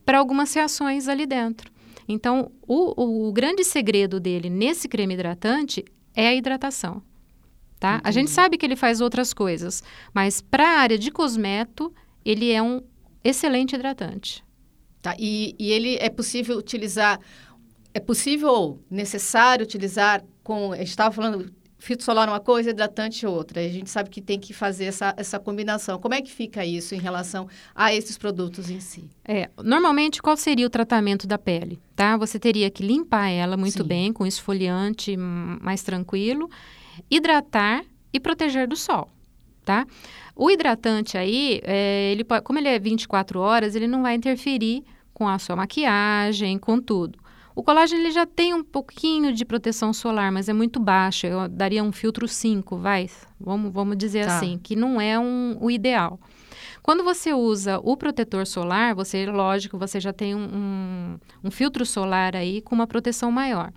para 0.06 0.20
algumas 0.20 0.54
reações 0.54 1.10
ali 1.10 1.26
dentro. 1.26 1.70
Então, 2.08 2.54
o, 2.66 3.28
o, 3.28 3.34
grande 3.34 3.66
segredo 3.66 4.18
dele 4.18 4.50
nesse 4.50 4.88
creme 4.88 5.16
hidratante 5.16 5.84
é 6.16 6.30
a 6.30 6.34
hidratação. 6.34 7.02
Tá? 7.82 8.00
A 8.02 8.12
gente 8.12 8.32
sabe 8.32 8.58
que 8.58 8.66
ele 8.66 8.78
faz 8.78 9.02
outras 9.02 9.34
coisas, 9.34 9.84
mas 10.13 10.39
para 10.39 10.66
a 10.66 10.80
área 10.80 10.98
de 10.98 11.12
cosmeto, 11.12 11.94
ele 12.24 12.50
é 12.50 12.62
um 12.62 12.82
excelente 13.23 13.75
hidratante. 13.75 14.43
Tá, 15.01 15.15
e, 15.19 15.55
e 15.59 15.71
ele 15.71 15.97
é 15.99 16.09
possível 16.09 16.57
utilizar, 16.57 17.19
é 17.93 17.99
possível, 17.99 18.81
necessário 18.89 19.63
utilizar 19.63 20.23
com, 20.43 20.71
a 20.71 20.77
gente 20.77 20.88
estava 20.89 21.13
falando, 21.13 21.51
solar 21.99 22.29
uma 22.29 22.39
coisa, 22.39 22.69
hidratante 22.69 23.25
outra. 23.25 23.59
A 23.59 23.67
gente 23.67 23.89
sabe 23.89 24.09
que 24.09 24.21
tem 24.21 24.39
que 24.39 24.53
fazer 24.53 24.86
essa, 24.86 25.13
essa 25.17 25.39
combinação. 25.39 25.99
Como 25.99 26.13
é 26.13 26.21
que 26.21 26.31
fica 26.31 26.65
isso 26.65 26.95
em 26.95 26.99
relação 26.99 27.47
a 27.75 27.93
esses 27.93 28.17
produtos 28.17 28.69
em 28.69 28.79
si? 28.79 29.09
É, 29.25 29.49
normalmente, 29.62 30.21
qual 30.21 30.38
seria 30.38 30.65
o 30.65 30.69
tratamento 30.69 31.27
da 31.27 31.38
pele? 31.38 31.81
Tá? 31.95 32.15
Você 32.15 32.39
teria 32.39 32.69
que 32.69 32.81
limpar 32.81 33.29
ela 33.29 33.57
muito 33.57 33.81
Sim. 33.81 33.88
bem, 33.88 34.13
com 34.13 34.25
esfoliante 34.25 35.17
mais 35.17 35.83
tranquilo, 35.83 36.49
hidratar 37.12 37.83
e 38.13 38.19
proteger 38.19 38.67
do 38.67 38.77
sol. 38.77 39.09
Tá? 39.63 39.86
O 40.36 40.49
hidratante 40.49 41.17
aí, 41.17 41.62
é, 41.63 42.12
ele 42.12 42.23
pode, 42.23 42.43
como 42.43 42.60
ele 42.60 42.67
é 42.67 42.80
24 42.80 43.39
horas, 43.39 43.76
ele 43.76 43.88
não 43.88 44.02
vai 44.02 44.15
interferir 44.15 44.84
com 45.13 45.28
a 45.28 45.38
sua 45.39 45.56
maquiagem, 45.56 46.58
com 46.58 46.80
tudo. 46.80 47.19
O 47.56 47.62
colágeno 47.62 48.02
ele 48.02 48.12
já 48.12 48.26
tem 48.26 48.54
um 48.54 48.63
pouquinho 48.63 49.32
de 49.32 49.45
proteção 49.45 49.93
solar, 49.93 50.32
mas 50.32 50.49
é 50.49 50.54
muito 50.54 50.80
baixo. 50.80 51.28
Eu 51.28 51.47
daria 51.47 51.84
um 51.84 51.91
filtro 51.91 52.28
5, 52.28 52.78
vai. 52.78 53.08
Vamos, 53.39 53.71
vamos 53.71 53.95
dizer 53.95 54.26
tá. 54.26 54.38
assim, 54.38 54.60
que 54.62 54.76
não 54.76 54.99
é 54.99 55.19
um, 55.19 55.58
o 55.62 55.69
ideal. 55.69 56.19
Quando 56.82 57.04
você 57.04 57.32
usa 57.32 57.80
o 57.84 57.95
protetor 57.95 58.45
solar, 58.47 58.95
você, 58.95 59.26
lógico, 59.26 59.78
você 59.78 59.99
já 59.99 60.12
tem 60.12 60.36
um, 60.36 60.43
um, 60.43 61.19
um 61.45 61.52
filtro 61.52 61.86
solar 61.86 62.36
aí 62.36 62.60
com 62.62 62.73
uma 62.73 62.88
proteção 62.88 63.32
maior. 63.32 63.71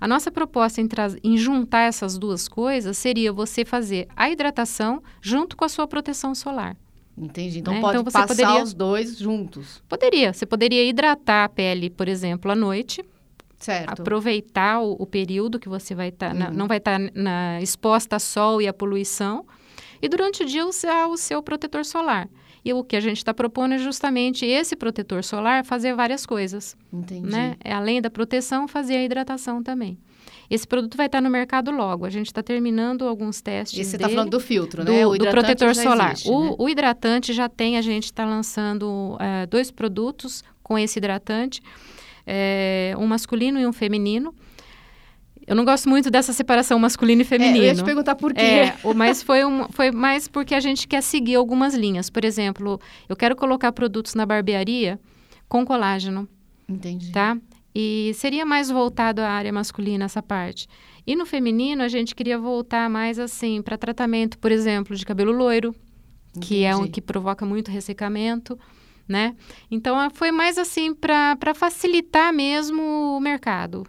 A 0.00 0.06
nossa 0.06 0.30
proposta 0.30 0.80
em, 0.80 0.88
em, 1.24 1.36
juntar 1.36 1.82
essas 1.82 2.18
duas 2.18 2.48
coisas 2.48 2.96
seria 2.96 3.32
você 3.32 3.64
fazer 3.64 4.08
a 4.16 4.30
hidratação 4.30 5.02
junto 5.20 5.56
com 5.56 5.64
a 5.64 5.68
sua 5.68 5.86
proteção 5.86 6.34
solar. 6.34 6.76
Entendi. 7.16 7.58
Então 7.58 7.74
né? 7.74 7.80
pode 7.80 7.98
então, 7.98 8.04
passar 8.04 8.26
poderia... 8.26 8.62
os 8.62 8.72
dois 8.72 9.18
juntos. 9.18 9.82
Poderia. 9.88 10.32
Você 10.32 10.46
poderia 10.46 10.84
hidratar 10.84 11.44
a 11.44 11.48
pele, 11.48 11.90
por 11.90 12.08
exemplo, 12.08 12.50
à 12.50 12.54
noite, 12.54 13.02
Certo. 13.58 14.00
Aproveitar 14.02 14.80
o, 14.80 14.92
o, 14.92 15.04
período 15.04 15.58
que 15.58 15.68
você 15.68 15.92
vai 15.92 16.10
estar, 16.10 16.32
tá, 16.32 16.48
uhum. 16.48 16.54
não 16.54 16.68
vai 16.68 16.78
estar 16.78 16.96
tá 16.96 17.60
exposta 17.60 18.14
a 18.14 18.18
sol 18.20 18.62
e 18.62 18.68
a 18.68 18.72
poluição. 18.72 19.44
E 20.00 20.08
durante 20.08 20.44
o 20.44 20.46
dia 20.46 20.64
usar 20.64 21.08
o 21.08 21.16
seu 21.16 21.42
protetor 21.42 21.84
solar. 21.84 22.28
E 22.64 22.72
o 22.72 22.82
que 22.82 22.96
a 22.96 23.00
gente 23.00 23.18
está 23.18 23.32
propondo 23.32 23.74
é 23.74 23.78
justamente 23.78 24.44
esse 24.44 24.76
protetor 24.76 25.22
solar 25.24 25.64
fazer 25.64 25.94
várias 25.94 26.26
coisas. 26.26 26.76
Entendi. 26.92 27.28
Né? 27.28 27.56
É, 27.62 27.72
além 27.72 28.00
da 28.00 28.10
proteção, 28.10 28.66
fazer 28.66 28.96
a 28.96 29.04
hidratação 29.04 29.62
também. 29.62 29.98
Esse 30.50 30.66
produto 30.66 30.96
vai 30.96 31.06
estar 31.06 31.20
no 31.20 31.28
mercado 31.28 31.70
logo. 31.70 32.06
A 32.06 32.10
gente 32.10 32.26
está 32.26 32.42
terminando 32.42 33.06
alguns 33.06 33.40
testes. 33.40 33.78
E 33.78 33.84
você 33.84 33.96
está 33.96 34.08
falando 34.08 34.30
do 34.30 34.40
filtro, 34.40 34.84
do, 34.84 34.90
né? 34.90 35.06
O 35.06 35.16
do 35.16 35.28
protetor 35.30 35.74
solar. 35.74 36.12
Existe, 36.12 36.30
o, 36.30 36.44
né? 36.44 36.56
o, 36.58 36.68
hidratante 36.68 37.32
já 37.34 37.48
tem, 37.48 37.76
a 37.76 37.82
gente 37.82 38.04
está 38.04 38.24
lançando 38.24 39.14
uh, 39.14 39.46
dois 39.48 39.70
produtos 39.70 40.42
com 40.62 40.78
esse 40.78 40.98
hidratante 40.98 41.60
é, 42.28 42.94
um 42.98 43.06
masculino 43.06 43.58
e 43.58 43.66
um 43.66 43.72
feminino. 43.72 44.34
Eu 45.48 45.56
não 45.56 45.64
gosto 45.64 45.88
muito 45.88 46.10
dessa 46.10 46.32
separação 46.32 46.78
masculino 46.78 47.22
e 47.22 47.24
feminino. 47.24 47.58
É, 47.58 47.60
eu 47.60 47.64
ia 47.64 47.74
te 47.74 47.84
perguntar 47.84 48.14
por 48.14 48.34
quê. 48.34 48.40
É, 48.40 48.76
mas 48.94 49.22
foi, 49.22 49.44
um, 49.44 49.66
foi 49.70 49.90
mais 49.90 50.28
porque 50.28 50.54
a 50.54 50.60
gente 50.60 50.86
quer 50.86 51.02
seguir 51.02 51.36
algumas 51.36 51.74
linhas. 51.74 52.10
Por 52.10 52.24
exemplo, 52.24 52.80
eu 53.08 53.16
quero 53.16 53.34
colocar 53.34 53.72
produtos 53.72 54.14
na 54.14 54.26
barbearia 54.26 55.00
com 55.48 55.64
colágeno. 55.64 56.28
Entendi. 56.68 57.10
Tá? 57.10 57.36
E 57.74 58.12
seria 58.14 58.44
mais 58.44 58.70
voltado 58.70 59.22
à 59.22 59.28
área 59.28 59.52
masculina 59.52 60.04
essa 60.04 60.22
parte. 60.22 60.68
E 61.06 61.16
no 61.16 61.24
feminino, 61.24 61.82
a 61.82 61.88
gente 61.88 62.14
queria 62.14 62.38
voltar 62.38 62.90
mais 62.90 63.18
assim 63.18 63.62
para 63.62 63.78
tratamento, 63.78 64.38
por 64.38 64.52
exemplo, 64.52 64.94
de 64.94 65.06
cabelo 65.06 65.32
loiro, 65.32 65.74
Entendi. 66.30 66.46
que 66.46 66.64
é 66.64 66.76
um 66.76 66.86
que 66.86 67.00
provoca 67.00 67.46
muito 67.46 67.70
ressecamento 67.70 68.58
né? 69.08 69.34
Então, 69.70 69.96
foi 70.10 70.30
mais 70.30 70.58
assim 70.58 70.94
para 70.94 71.54
facilitar 71.54 72.32
mesmo 72.32 73.16
o 73.16 73.20
mercado. 73.20 73.86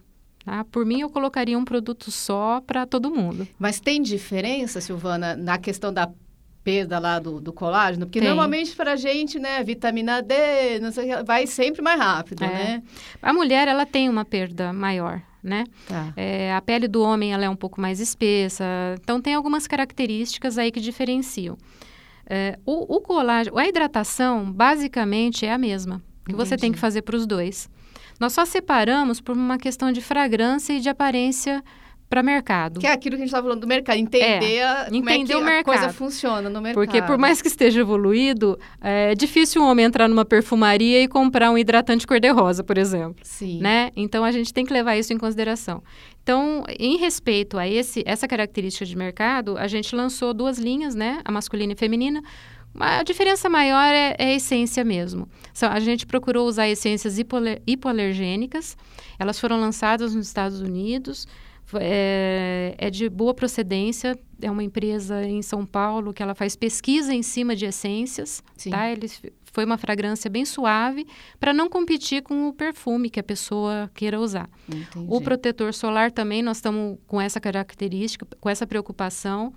Tá? 0.50 0.64
Por 0.64 0.84
mim, 0.84 1.02
eu 1.02 1.10
colocaria 1.12 1.56
um 1.56 1.64
produto 1.64 2.10
só 2.10 2.60
para 2.66 2.88
todo 2.88 3.12
mundo. 3.12 3.48
Mas 3.60 3.80
tem 3.80 4.02
diferença, 4.02 4.82
Silvana, 4.82 5.36
na 5.36 5.60
questão 5.60 5.94
da 5.94 6.10
perda 6.64 6.98
lá 6.98 7.20
do, 7.20 7.40
do 7.40 7.54
colágeno? 7.54 8.08
Porque 8.08 8.20
tem. 8.20 8.28
normalmente 8.28 8.76
para 8.76 8.94
a 8.94 8.96
gente, 8.96 9.38
né, 9.38 9.64
vitamina 9.64 10.24
D, 10.24 10.80
não 10.82 10.92
sei, 10.92 11.24
vai 11.24 11.46
sempre 11.46 11.84
mais 11.84 12.00
rápido, 12.00 12.44
é. 12.44 12.48
né? 12.48 12.84
A 13.22 13.32
mulher, 13.32 13.68
ela 13.68 13.86
tem 13.86 14.10
uma 14.10 14.26
perda 14.26 14.74
maior, 14.74 15.22
né? 15.44 15.66
Tá. 15.88 16.14
É, 16.18 16.52
a 16.56 16.62
pele 16.62 16.88
do 16.88 17.04
homem, 17.04 17.32
ela 17.32 17.46
é 17.46 17.50
um 17.50 17.56
pouco 17.56 17.80
mais 17.80 18.00
espessa. 18.00 18.66
Então, 19.00 19.22
tem 19.22 19.36
algumas 19.36 19.68
características 19.68 20.58
aí 20.58 20.72
que 20.72 20.80
diferenciam. 20.80 21.60
É, 22.26 22.58
o, 22.66 22.96
o 22.96 23.02
colágeno, 23.02 23.56
a 23.56 23.68
hidratação, 23.68 24.52
basicamente, 24.52 25.46
é 25.46 25.54
a 25.54 25.60
mesma 25.60 26.02
que 26.26 26.34
Entendi. 26.34 26.50
você 26.50 26.58
tem 26.58 26.72
que 26.72 26.80
fazer 26.80 27.04
para 27.04 27.16
os 27.16 27.28
dois. 27.28 27.70
Nós 28.20 28.34
só 28.34 28.46
separamos 28.46 29.22
por 29.22 29.36
uma 29.36 29.58
questão 29.58 29.92
de 29.92 30.02
fragrância 30.02 30.74
e 30.74 30.80
de 30.80 30.90
aparência 30.90 31.64
para 32.10 32.24
mercado. 32.24 32.80
Que 32.80 32.88
é 32.88 32.92
aquilo 32.92 33.16
que 33.16 33.22
a 33.22 33.26
gente 33.26 33.28
estava 33.28 33.44
falando 33.44 33.62
do 33.62 33.68
mercado, 33.68 33.98
entender, 33.98 34.56
é, 34.56 34.64
a, 34.64 34.88
entender 34.92 35.36
como 35.36 35.48
é 35.48 35.64
que 35.64 35.70
a 35.70 35.74
coisa 35.74 35.94
funciona 35.94 36.50
no 36.50 36.60
mercado. 36.60 36.84
Porque 36.84 37.02
por 37.04 37.20
mais 37.20 37.40
que 37.40 37.48
esteja 37.48 37.82
evoluído, 37.82 38.58
é 38.82 39.14
difícil 39.14 39.62
um 39.62 39.66
homem 39.66 39.86
entrar 39.86 40.08
numa 40.08 40.26
perfumaria 40.26 41.04
e 41.04 41.08
comprar 41.08 41.52
um 41.52 41.58
hidratante 41.58 42.08
cor-de-rosa, 42.08 42.64
por 42.64 42.80
exemplo. 42.80 43.24
Sim. 43.24 43.60
Né? 43.60 43.92
Então 43.96 44.24
a 44.24 44.32
gente 44.32 44.52
tem 44.52 44.66
que 44.66 44.74
levar 44.74 44.98
isso 44.98 45.14
em 45.14 45.18
consideração. 45.20 45.84
Então, 46.24 46.64
em 46.80 46.98
respeito 46.98 47.58
a 47.58 47.68
esse, 47.68 48.04
essa 48.06 48.28
característica 48.28 48.86
de 48.86 48.96
mercado, 48.96 49.58
a 49.58 49.68
gente 49.68 49.96
lançou 49.96 50.34
duas 50.34 50.58
linhas, 50.58 50.94
né? 50.94 51.22
A 51.24 51.32
masculina 51.32 51.74
e 51.74 51.76
feminina. 51.76 52.22
A 52.78 53.04
diferença 53.04 53.50
maior 53.50 53.94
é, 53.94 54.16
é 54.18 54.26
a 54.26 54.36
essência 54.36 54.84
mesmo. 54.84 55.28
A 55.62 55.80
gente 55.80 56.06
procurou 56.06 56.48
usar 56.48 56.68
essências 56.68 57.18
hipoalergênicas. 57.18 58.78
Elas 59.18 59.40
foram 59.40 59.60
lançadas 59.60 60.16
nos 60.16 60.28
Estados 60.28 60.62
Unidos 60.62 61.28
é, 61.78 62.74
é, 62.78 62.90
de 62.90 63.08
boa 63.10 63.34
procedência, 63.34 64.18
é 64.42 64.50
uma 64.50 64.64
empresa 64.64 65.24
em 65.24 65.42
São 65.42 65.66
Paulo 65.66 66.14
que 66.14 66.24
ela 66.24 66.34
faz 66.34 66.56
pesquisa 66.56 67.14
em 67.14 67.22
cima 67.22 67.56
de 67.56 67.66
essências, 67.66 68.42
Sim. 68.58 68.72
tá? 68.72 68.90
Eles, 68.90 69.22
foi 69.52 69.66
uma 69.66 69.78
fragrância 69.78 70.30
bem 70.30 70.46
suave 70.46 71.06
para 71.40 71.54
não 71.54 71.70
competir 71.70 72.24
com 72.24 72.48
o 72.48 72.54
perfume 72.54 73.10
que 73.10 73.20
a 73.20 73.24
pessoa 73.24 73.92
queira 73.94 74.20
usar. 74.20 74.50
Entendi. 74.68 75.06
O 75.08 75.22
protetor 75.22 75.74
solar 75.74 76.12
também 76.12 76.42
nós 76.42 76.58
estamos 76.58 76.98
com 77.06 77.20
essa 77.20 77.40
característica, 77.40 78.26
com 78.40 78.50
essa 78.50 78.66
preocupação 78.66 79.54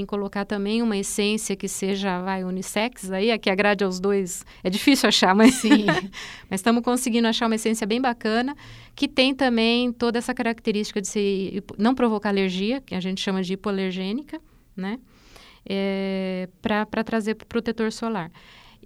em 0.00 0.04
colocar 0.06 0.44
também 0.44 0.82
uma 0.82 0.96
essência 0.96 1.56
que 1.56 1.68
seja, 1.68 2.20
vai, 2.20 2.44
unissex 2.44 3.10
aí, 3.10 3.30
a 3.30 3.38
que 3.38 3.48
agrade 3.48 3.82
aos 3.82 3.98
dois. 3.98 4.44
É 4.62 4.68
difícil 4.68 5.08
achar, 5.08 5.34
mas 5.34 5.54
sim. 5.54 5.86
mas 6.50 6.60
estamos 6.60 6.82
conseguindo 6.82 7.26
achar 7.26 7.46
uma 7.46 7.54
essência 7.54 7.86
bem 7.86 8.00
bacana, 8.00 8.56
que 8.94 9.08
tem 9.08 9.34
também 9.34 9.92
toda 9.92 10.18
essa 10.18 10.34
característica 10.34 11.00
de 11.00 11.08
ser, 11.08 11.64
não 11.78 11.94
provocar 11.94 12.28
alergia, 12.28 12.80
que 12.80 12.94
a 12.94 13.00
gente 13.00 13.20
chama 13.20 13.42
de 13.42 13.54
hipoalergênica, 13.54 14.40
né? 14.76 14.98
É, 15.68 16.48
para 16.62 17.02
trazer 17.02 17.34
para 17.34 17.44
o 17.44 17.48
protetor 17.48 17.90
solar. 17.90 18.30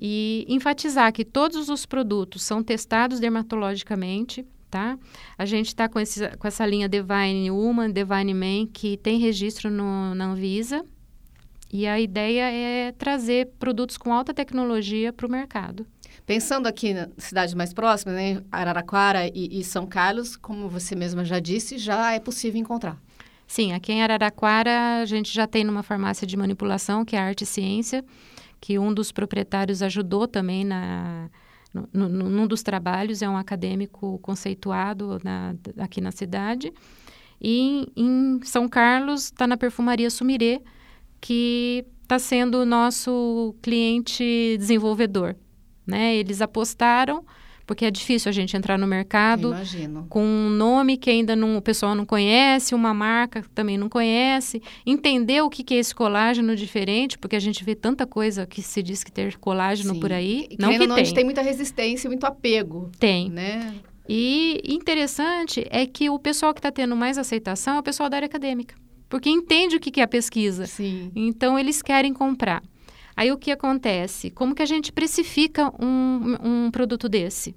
E 0.01 0.47
enfatizar 0.49 1.13
que 1.13 1.25
todos 1.25 1.69
os 1.69 1.85
produtos 1.85 2.43
são 2.43 2.63
testados 2.63 3.21
dermatologicamente, 3.21 4.47
tá? 4.71 4.99
A 5.37 5.45
gente 5.45 5.67
está 5.67 5.89
com, 5.89 6.01
com 6.39 6.49
essa 6.49 6.65
linha 6.65 6.89
Divine 6.89 7.51
Woman, 7.51 7.91
Divine 7.91 8.33
Man, 8.33 8.67
que 8.73 8.97
tem 8.97 9.19
registro 9.19 9.71
no, 9.71 10.15
na 10.15 10.27
Anvisa, 10.27 10.85
e 11.73 11.87
a 11.87 12.01
ideia 12.01 12.51
é 12.51 12.93
trazer 12.93 13.49
produtos 13.59 13.97
com 13.97 14.13
alta 14.13 14.35
tecnologia 14.35 15.13
para 15.13 15.27
o 15.27 15.31
mercado. 15.31 15.87
Pensando 16.27 16.67
aqui 16.67 16.93
na 16.93 17.09
cidade 17.17 17.57
mais 17.57 17.73
próxima, 17.73 18.13
né, 18.13 18.43
Araraquara 18.51 19.27
e, 19.29 19.61
e, 19.61 19.65
São 19.65 19.87
Carlos, 19.87 20.37
como 20.37 20.69
você 20.69 20.95
mesma 20.95 21.25
já 21.25 21.39
disse, 21.39 21.79
já 21.79 22.13
é 22.13 22.21
possível 22.21 22.61
encontrar. 22.61 23.01
Sim, 23.47 23.73
aqui 23.73 23.93
em 23.93 24.03
Araraquara 24.03 25.01
a 25.01 25.05
gente 25.05 25.33
já 25.33 25.47
tem 25.47 25.65
numa 25.65 25.83
farmácia 25.83 26.27
de 26.27 26.37
manipulação, 26.37 27.05
que 27.05 27.17
é 27.17 27.19
a 27.19 27.25
Arte 27.25 27.43
e 27.43 27.47
Ciência, 27.47 28.05
que 28.61 28.79
um 28.79 28.93
dos 28.93 29.11
proprietários 29.11 29.83
ajudou 29.83 30.29
também 30.29 30.65
na, 30.65 31.29
no, 31.73 32.09
no, 32.09 32.09
num 32.09 32.47
dos 32.47 32.63
trabalhos, 32.63 33.23
é 33.23 33.29
um 33.29 33.37
acadêmico 33.37 34.19
conceituado 34.21 35.21
na, 35.25 35.55
aqui 35.79 36.01
na 36.01 36.11
cidade. 36.11 36.73
E 37.41 37.87
em, 37.97 38.37
em 38.37 38.41
São 38.45 38.69
Carlos 38.69 39.25
está 39.25 39.47
na 39.47 39.57
perfumaria 39.57 40.11
Sumirê, 40.11 40.61
que 41.21 41.85
está 42.03 42.19
sendo 42.19 42.59
o 42.59 42.67
nosso 42.67 43.55
cliente 43.63 44.57
desenvolvedor. 44.59 45.37
Né? 45.87 46.17
Eles 46.17 46.41
apostaram, 46.43 47.25
porque 47.65 47.85
é 47.85 47.91
difícil 47.91 48.29
a 48.29 48.33
gente 48.33 48.57
entrar 48.57 48.77
no 48.77 48.87
mercado 48.87 49.55
com 50.09 50.25
um 50.25 50.51
nome 50.51 50.97
que 50.97 51.09
ainda 51.09 51.37
não, 51.37 51.57
o 51.57 51.63
pessoal 51.63 51.95
não 51.95 52.05
conhece, 52.05 52.75
uma 52.75 52.93
marca 52.93 53.43
que 53.43 53.51
também 53.51 53.79
não 53.79 53.89
conhece, 53.89 54.61
entender 54.85 55.41
o 55.43 55.49
que, 55.49 55.63
que 55.63 55.75
é 55.75 55.79
esse 55.79 55.95
colágeno 55.95 56.57
diferente, 56.57 57.17
porque 57.17 57.37
a 57.37 57.41
gente 57.41 57.63
vê 57.63 57.77
tanta 57.77 58.07
coisa 58.07 58.45
que 58.45 58.61
se 58.61 58.83
diz 58.83 59.05
que 59.05 59.13
ter 59.13 59.37
colágeno 59.39 59.95
Sim. 59.95 60.01
por 60.01 60.13
aí. 60.13 60.49
E, 60.51 60.57
não 60.61 60.71
que 60.71 60.79
não, 60.79 60.97
tem. 60.97 61.03
A 61.03 61.05
gente 61.05 61.15
tem 61.15 61.25
muita 61.25 61.43
resistência 61.43 62.09
e 62.09 62.11
muito 62.11 62.25
apego. 62.25 62.91
Tem. 62.99 63.31
Né? 63.31 63.73
E 64.09 64.61
interessante 64.65 65.65
é 65.71 65.87
que 65.87 66.11
o 66.11 66.19
pessoal 66.19 66.53
que 66.53 66.59
está 66.59 66.73
tendo 66.73 66.97
mais 66.97 67.19
aceitação 67.19 67.77
é 67.77 67.79
o 67.79 67.83
pessoal 67.85 68.11
da 68.11 68.17
área 68.17 68.27
acadêmica 68.27 68.75
porque 69.11 69.29
entende 69.29 69.77
o 69.77 69.81
que 69.81 70.01
é 70.01 70.05
a 70.05 70.09
pesquisa. 70.09 70.67
Sim. 70.67 71.11
Então, 71.15 71.59
eles 71.59 71.83
querem 71.83 72.15
comprar. 72.15 72.63
Aí, 73.17 73.31
o 73.31 73.37
que 73.37 73.51
acontece? 73.51 74.31
Como 74.31 74.55
que 74.55 74.63
a 74.63 74.67
gente 74.67 74.93
precifica 74.93 75.71
um, 75.85 76.37
um 76.43 76.71
produto 76.71 77.09
desse? 77.09 77.55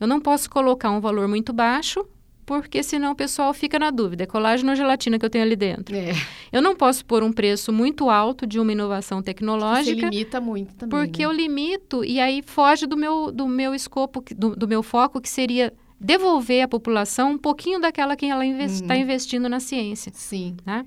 Eu 0.00 0.08
não 0.08 0.18
posso 0.18 0.50
colocar 0.50 0.90
um 0.90 1.00
valor 1.00 1.28
muito 1.28 1.52
baixo, 1.52 2.04
porque 2.46 2.82
senão 2.82 3.12
o 3.12 3.14
pessoal 3.14 3.52
fica 3.52 3.78
na 3.78 3.90
dúvida. 3.90 4.24
É 4.24 4.26
colágeno 4.26 4.70
ou 4.70 4.76
gelatina 4.76 5.18
que 5.18 5.24
eu 5.24 5.30
tenho 5.30 5.44
ali 5.44 5.54
dentro? 5.54 5.94
É. 5.94 6.12
Eu 6.50 6.62
não 6.62 6.74
posso 6.74 7.04
pôr 7.04 7.22
um 7.22 7.32
preço 7.32 7.72
muito 7.72 8.08
alto 8.08 8.46
de 8.46 8.58
uma 8.58 8.72
inovação 8.72 9.22
tecnológica. 9.22 10.00
Você 10.00 10.10
limita 10.10 10.40
muito 10.40 10.74
também. 10.74 10.98
Porque 10.98 11.22
né? 11.22 11.26
eu 11.26 11.32
limito 11.32 12.02
e 12.04 12.18
aí 12.18 12.42
foge 12.42 12.86
do 12.86 12.96
meu, 12.96 13.30
do 13.30 13.46
meu 13.46 13.74
escopo, 13.74 14.24
do, 14.34 14.56
do 14.56 14.66
meu 14.66 14.82
foco, 14.82 15.20
que 15.20 15.28
seria 15.28 15.72
devolver 16.04 16.62
à 16.62 16.68
população 16.68 17.32
um 17.32 17.38
pouquinho 17.38 17.80
daquela 17.80 18.14
que 18.14 18.26
ela 18.26 18.44
está 18.44 18.54
investi 18.54 18.84
uhum. 18.84 18.94
investindo 18.94 19.48
na 19.48 19.58
ciência. 19.58 20.12
Sim. 20.14 20.56
Né? 20.64 20.84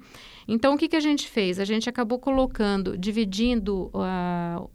Então, 0.48 0.76
o 0.76 0.78
que, 0.78 0.88
que 0.88 0.96
a 0.96 1.00
gente 1.02 1.28
fez? 1.28 1.60
A 1.60 1.66
gente 1.66 1.90
acabou 1.90 2.20
colocando, 2.20 2.98
dividindo. 2.98 3.92
Uh, 3.94 4.70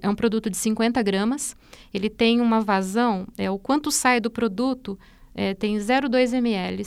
é 0.00 0.08
um 0.08 0.14
produto 0.14 0.50
de 0.50 0.56
50 0.56 1.00
gramas, 1.02 1.56
ele 1.94 2.10
tem 2.10 2.40
uma 2.40 2.60
vazão, 2.60 3.26
é 3.38 3.48
o 3.48 3.58
quanto 3.58 3.92
sai 3.92 4.20
do 4.20 4.28
produto, 4.28 4.98
é, 5.32 5.54
tem 5.54 5.76
0,2 5.76 6.34
ml. 6.34 6.84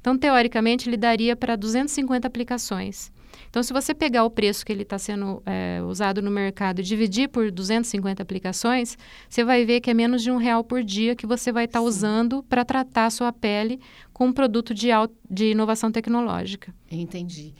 Então, 0.00 0.18
teoricamente, 0.18 0.88
ele 0.88 0.96
daria 0.96 1.36
para 1.36 1.54
250 1.54 2.26
aplicações. 2.26 3.12
Então, 3.48 3.62
se 3.62 3.72
você 3.72 3.94
pegar 3.94 4.24
o 4.24 4.30
preço 4.30 4.64
que 4.64 4.72
ele 4.72 4.82
está 4.82 4.98
sendo 4.98 5.42
é, 5.46 5.80
usado 5.86 6.20
no 6.20 6.30
mercado 6.30 6.80
e 6.80 6.84
dividir 6.84 7.28
por 7.28 7.50
250 7.50 8.22
aplicações, 8.22 8.96
você 9.28 9.44
vai 9.44 9.64
ver 9.64 9.80
que 9.80 9.90
é 9.90 9.94
menos 9.94 10.22
de 10.22 10.30
um 10.30 10.36
real 10.36 10.64
por 10.64 10.82
dia 10.82 11.14
que 11.14 11.26
você 11.26 11.52
vai 11.52 11.64
estar 11.64 11.80
tá 11.80 11.84
usando 11.84 12.42
para 12.42 12.64
tratar 12.64 13.06
a 13.06 13.10
sua 13.10 13.32
pele 13.32 13.80
com 14.12 14.26
um 14.26 14.32
produto 14.32 14.74
de, 14.74 14.88
de 15.30 15.52
inovação 15.52 15.90
tecnológica. 15.90 16.74
Entendi. 16.90 17.54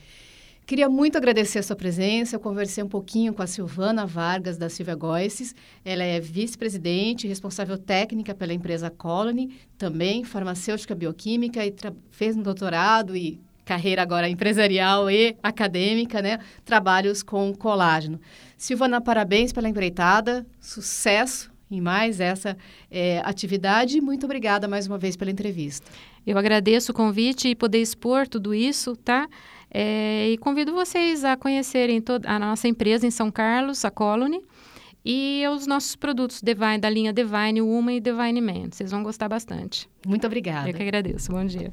Queria 0.67 0.89
muito 0.89 1.19
agradecer 1.19 1.59
a 1.59 1.63
sua 1.63 1.77
presença. 1.77 2.37
Eu 2.37 2.41
conversei 2.41 2.83
um 2.83 2.89
pouquinho 2.89 3.35
com 3.35 3.43
a 3.43 3.47
Silvana 3.47 4.07
Vargas, 4.07 4.57
da 4.57 4.71
Silvia 4.71 4.95
Goices. 4.95 5.55
Ela 5.85 6.05
é 6.05 6.19
vice-presidente, 6.19 7.29
responsável 7.29 7.77
técnica 7.77 8.35
pela 8.35 8.55
empresa 8.55 8.89
Colony, 8.89 9.55
também 9.77 10.25
farmacêutica 10.25 10.95
bioquímica 10.95 11.65
e 11.67 11.75
fez 12.11 12.35
um 12.35 12.43
doutorado 12.43 13.15
e 13.15 13.39
carreira 13.65 14.03
agora 14.03 14.29
empresarial 14.29 15.11
e 15.11 15.37
acadêmica, 15.43 16.21
né? 16.21 16.39
Trabalhos 16.65 17.23
com 17.23 17.55
colágeno. 17.55 18.21
Silvana, 18.57 19.01
parabéns 19.01 19.53
pela 19.53 19.69
empreitada, 19.69 20.47
sucesso 20.61 21.53
em 21.71 21.81
mais 21.81 22.21
essa 22.21 22.57
é, 22.91 23.21
atividade. 23.25 24.01
Muito 24.01 24.25
obrigada 24.25 24.69
mais 24.69 24.87
uma 24.87 24.99
vez 24.99 25.17
pela 25.17 25.31
entrevista. 25.31 25.91
Eu 26.27 26.39
agradeço 26.39 26.93
o 26.93 26.95
convite 26.95 27.49
e 27.49 27.55
poder 27.55 27.81
expor 27.81 28.27
tudo 28.27 28.55
isso, 28.55 28.97
tá? 28.97 29.29
É, 29.71 30.31
e 30.31 30.39
convido 30.39 30.73
vocês 30.73 31.25
a 31.25 31.37
conhecerem 31.37 32.01
toda 32.01 32.31
a 32.31 32.39
nossa 32.39 32.69
empresa 32.69 33.07
em 33.07 33.11
São 33.11 33.31
Carlos, 33.31 33.85
a 33.85 33.91
Colony, 33.91 34.41
e 35.05 35.43
os 35.53 35.67
nossos 35.67 35.97
produtos 35.97 36.41
Divine, 36.41 36.79
da 36.79 36.89
linha 36.89 37.13
Divine 37.13 37.61
Woman 37.61 37.97
e 37.97 38.01
Divine 38.01 38.41
Man. 38.41 38.69
Vocês 38.71 38.91
vão 38.91 39.03
gostar 39.03 39.29
bastante. 39.29 39.89
Muito 40.07 40.27
obrigada. 40.27 40.71
Eu 40.71 40.75
que 40.75 40.83
agradeço. 40.83 41.31
Bom 41.31 41.45
dia. 41.45 41.73